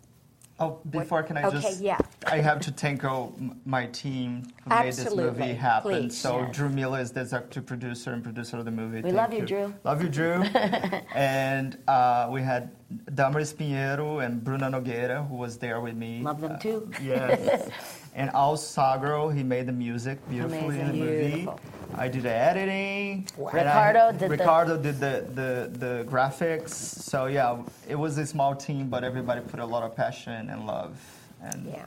[0.57, 1.81] Oh, before can I Okay, just?
[1.81, 1.97] yeah.
[2.27, 3.33] I have to thank oh,
[3.65, 5.91] my team who made this movie happen.
[5.91, 6.17] please.
[6.17, 6.55] So Yes.
[6.55, 8.97] Drew Miller is the executive producer and producer of the movie.
[8.97, 9.73] We Thank love you, Drew.
[9.83, 10.41] Love you, Drew.
[11.13, 12.71] and uh, we had
[13.13, 16.21] Damaris Pinheiro and Bruna Nogueira, who was there with me.
[16.21, 17.69] love them too Yes.
[18.15, 20.99] and Al Sagro, he made the music beautifully in the Amazing.
[20.99, 21.27] movie.
[21.35, 21.59] Beautiful.
[21.97, 23.27] I did the editing.
[23.37, 26.69] and I- Ricardo did the- did the, the, the graphics.
[26.69, 30.65] So yeah, it was a small team, but everybody put a lot of passion and
[30.65, 30.97] love.
[31.41, 31.85] And, Yeah.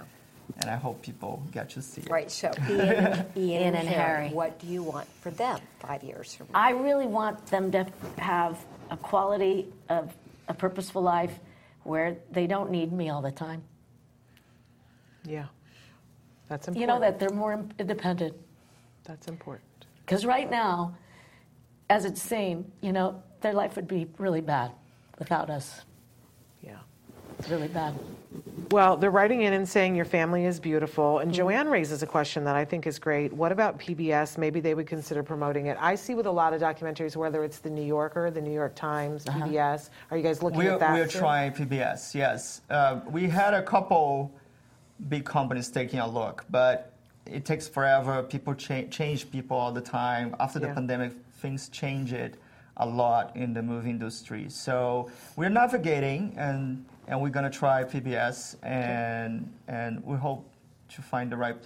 [0.61, 2.11] and I hope people get to see it.
[2.11, 4.29] Right, so Ian, Ian, and Harry.
[4.31, 6.59] what do you want for them five years from now?
[6.61, 7.87] I really want them to
[8.19, 8.59] have
[8.91, 10.15] a quality of
[10.49, 11.39] a purposeful life
[11.85, 13.63] where they don't need me all the time.
[15.25, 15.47] Yeah.
[16.49, 16.81] That's important.
[16.81, 18.35] You know, that they're more independent.
[19.05, 19.65] That's important.
[20.05, 20.97] Because right now,
[21.91, 24.73] as it's seen, you know, their life would be really bad
[25.19, 25.83] without us.
[26.63, 26.79] Yeah.
[27.39, 27.95] It's really bad.
[28.71, 31.21] Well, they're writing in and saying your family is beautiful.
[31.21, 33.33] And Joanne raises a question that I think is great.
[33.33, 34.37] What about PBS?
[34.37, 35.77] Maybe they would consider promoting it.
[35.81, 38.75] I see with a lot of documentaries, whether it's the New Yorker, the New York
[38.75, 39.91] Times, PBS.
[40.11, 40.95] Are you guys looking We're, at that?
[40.95, 41.19] we're too?
[41.19, 42.63] trying PBS, yes.
[42.69, 44.35] Uh, we had a couple
[45.09, 46.93] big companies taking a look, but
[47.27, 48.23] it takes forever.
[48.23, 50.35] People cha- change people all the time.
[50.41, 50.75] After the Yeah.
[50.75, 52.35] pandemic, things change it
[52.79, 54.49] a lot in the movie industry.
[54.49, 60.49] So we're navigating, and, and we're going to try PBS, and, and we hope
[60.91, 61.57] to find the right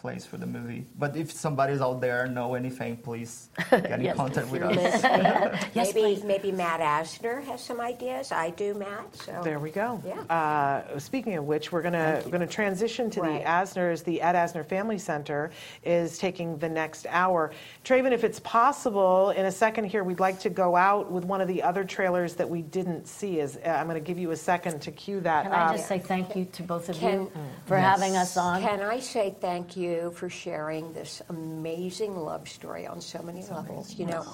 [0.00, 0.86] place for the movie.
[0.98, 4.76] But if somebody's out there know anything, please get in Yes, contact with us.
[5.74, 6.24] Yes, maybe please.
[6.24, 8.32] maybe Matt Asner has some ideas.
[8.32, 9.14] I do, Matt.
[9.14, 10.02] So There we go.
[10.06, 10.20] Yeah.
[10.22, 13.42] Uh, speaking of which, we're gonna we're gonna transition to Right.
[13.44, 14.02] the Asner's.
[14.02, 15.50] The Ed Asner Family Center
[15.84, 17.52] is taking the next hour.
[17.84, 21.40] Traven, if it's possible, in a second here, we'd like to go out with one
[21.42, 23.40] of the other trailers that we didn't see.
[23.40, 25.76] Is uh, I'm going to give you a second to cue that Can I up.
[25.76, 27.32] just say thank you to both of Can- you
[27.66, 28.62] for having us on?
[28.62, 33.94] Can I say thank you for sharing this amazing love story on so many levels?
[33.94, 34.24] You know,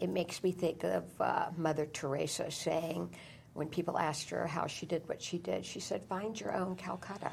[0.00, 3.10] it makes me think of uh, Mother Teresa saying,
[3.54, 6.76] when people asked her how she did what she did, she said, "Find your own
[6.76, 7.32] Calcutta."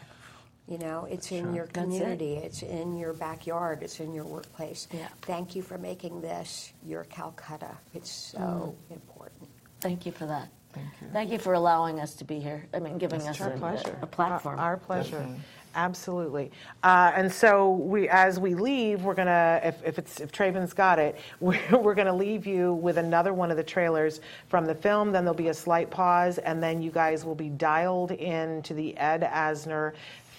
[0.68, 1.82] You know, it's in your That's it.
[1.82, 4.88] community, it's in your backyard, it's in your workplace.
[4.94, 5.10] Yeah.
[5.24, 7.78] Thank you for making this your Calcutta.
[7.94, 9.50] It's so important.
[9.82, 10.48] Thank you for that.
[10.72, 11.08] Thank you.
[11.12, 12.66] Thank you for allowing us to be here.
[12.74, 14.00] I mean, giving us It's our a, pleasure.
[14.02, 14.58] a platform.
[14.58, 15.28] Our, our pleasure.
[15.76, 16.52] Absolutely.
[16.84, 21.00] Uh, and so we, as we leave, we're gonna, if, if it's if Traven's got
[21.00, 25.12] it, we're, we're gonna leave you with another one of the trailers from the film.
[25.12, 28.76] Then there'll be a slight pause, and then you guys will be dialed in to
[28.76, 29.94] the Ed Asner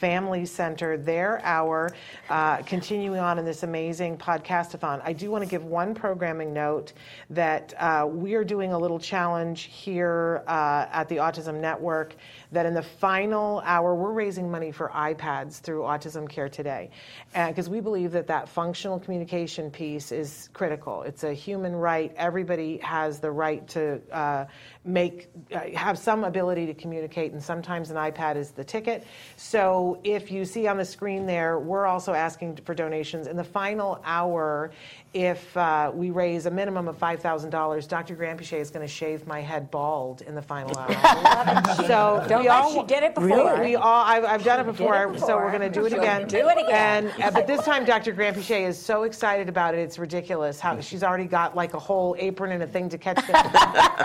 [0.05, 1.91] Family Center, their hour,
[2.29, 5.01] uh, continuing on in this amazing podcastathon.
[5.05, 6.93] I do want to give one programming note
[7.31, 12.17] that uh, we are doing a little challenge here uh, at the Autism Network.
[12.55, 16.89] That in the final hour, we're raising money for iPads through Autism Care Today,
[17.35, 21.03] because we believe that that functional communication piece is critical.
[21.03, 22.15] It's a human right.
[22.17, 24.45] Everybody has the right to uh,
[24.85, 29.05] make uh, have some ability to communicate, and sometimes an iPad is the ticket.
[29.37, 33.43] So if you see on the screen there, we're also asking for donations in the
[33.43, 34.71] final hour.
[35.13, 38.15] If uh, we raise a minimum of five thousand dollars, Dr.
[38.15, 41.65] Granpeesheh is going to shave my head bald in the final hour.
[41.87, 43.61] so Don't we all she did it before.
[43.61, 46.27] We all I've, I've done it before, it so we're going to do it again.
[46.27, 47.09] do it again.
[47.09, 48.15] And uh, but this time, Dr.
[48.15, 49.81] Granpeesheh is so excited about it.
[49.81, 50.61] It's ridiculous.
[50.61, 53.45] How she's already got like a whole apron and a thing to catch them.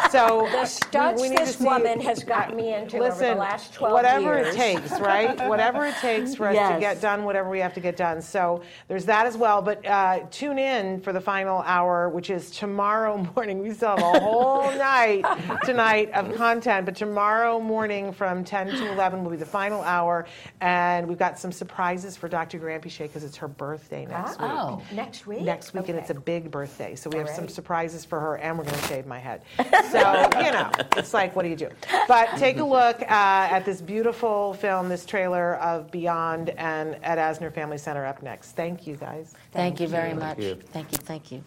[0.12, 3.74] so The stunts we need to this woman has gotten me into over the last
[3.74, 4.54] 12 whatever years.
[4.54, 5.38] it takes, right?
[5.50, 8.22] whatever it takes for us to get done whatever we have to get done.
[8.22, 9.62] So there's that as well.
[9.62, 13.60] But uh, tune in for the final hour, which is tomorrow morning.
[13.60, 15.26] We still have a whole night
[15.64, 20.26] tonight of content, but tomorrow morning from 10 to 11 will be the final hour,
[20.62, 22.60] and we've got some surprises for Dr.
[22.60, 24.52] Granpeesheh because it's her birthday next week.
[24.52, 24.82] Oh.
[24.94, 25.42] Next week?
[25.42, 26.96] Next week, and it's a big birthday.
[26.96, 29.42] So we have some surprises for her, and we're going to shave my head.
[29.90, 31.70] So, you know, it's like, what do you do?
[32.08, 37.18] But take a look uh, at this beautiful film, this trailer of Beyond and Ed
[37.18, 38.52] Asner Family Center up next.
[38.52, 39.34] Thank you, guys.
[39.52, 40.38] Thank you very much.
[40.38, 40.56] you.
[40.72, 40.98] Thank you.
[41.00, 41.44] Thank you.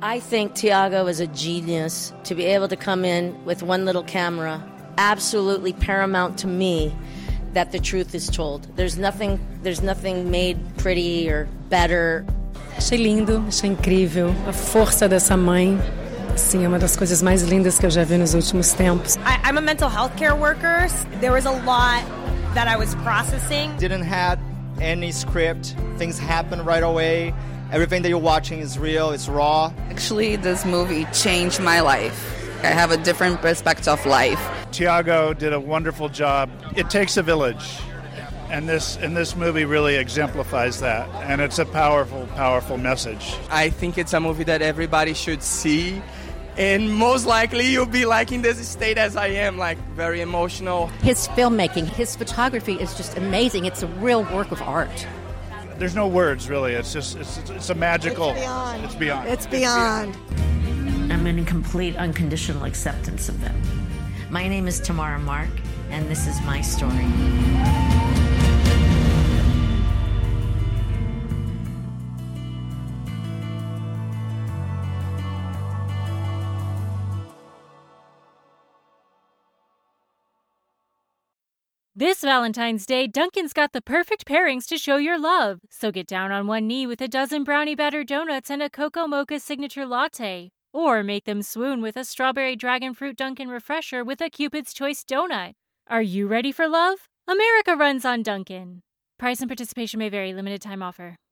[0.00, 4.04] I think Thiago is a genius to be able to come in with one little
[4.04, 4.64] camera.
[4.98, 6.92] Absolutely paramount to me
[7.54, 8.66] that the truth is told.
[8.76, 9.38] There's nothing.
[9.62, 12.26] There's nothing made pretty or better.
[12.76, 14.34] Achei lindo, achei incrível.
[14.48, 15.80] A força dessa mãe,
[16.36, 19.16] sim, é uma das coisas mais lindas que eu já vi nos últimos tempos.
[19.16, 20.88] I, I'm a mental health care worker.
[21.20, 22.04] There was a lot
[22.54, 23.76] that I was processing.
[23.78, 24.40] Didn't have
[24.80, 25.74] any script.
[25.96, 27.32] Things happen right away.
[27.72, 29.10] Everything that you're watching is real.
[29.10, 29.72] It's raw.
[29.90, 32.37] Actually, this movie changed my life.
[32.62, 34.40] I have a different perspective of life.
[34.72, 36.50] Thiago did a wonderful job.
[36.76, 37.78] It takes a village,
[38.50, 41.08] and this and this movie really exemplifies that.
[41.24, 43.34] And it's a powerful, powerful message.
[43.50, 46.02] I think it's a movie that everybody should see.
[46.56, 50.88] And most likely you'll be like in this state as I am, like very emotional.
[51.02, 53.66] His filmmaking, his photography is just amazing.
[53.66, 55.06] It's a real work of art.
[55.78, 56.72] There's no words really.
[56.72, 58.30] It's just it's, it's a magical.
[58.30, 59.28] It's beyond.
[59.28, 60.16] It's beyond.
[61.18, 63.60] I'm in complete unconditional acceptance of them.
[64.30, 65.48] My name is Tamara Mark,
[65.90, 66.92] and this is my story.
[81.96, 85.62] This Valentine's Day, Dunkin's got the perfect pairings to show your love.
[85.68, 89.08] So get down on one knee with a dozen brownie batter donuts and a cocoa
[89.08, 90.52] mocha signature latte.
[90.78, 95.02] Or make them swoon with a strawberry dragon fruit Dunkin' refresher with a Cupid's Choice
[95.02, 95.54] donut.
[95.88, 97.08] Are you ready for love?
[97.26, 98.82] America runs on Dunkin'.
[99.18, 101.18] Price and participation may vary, limited time offer.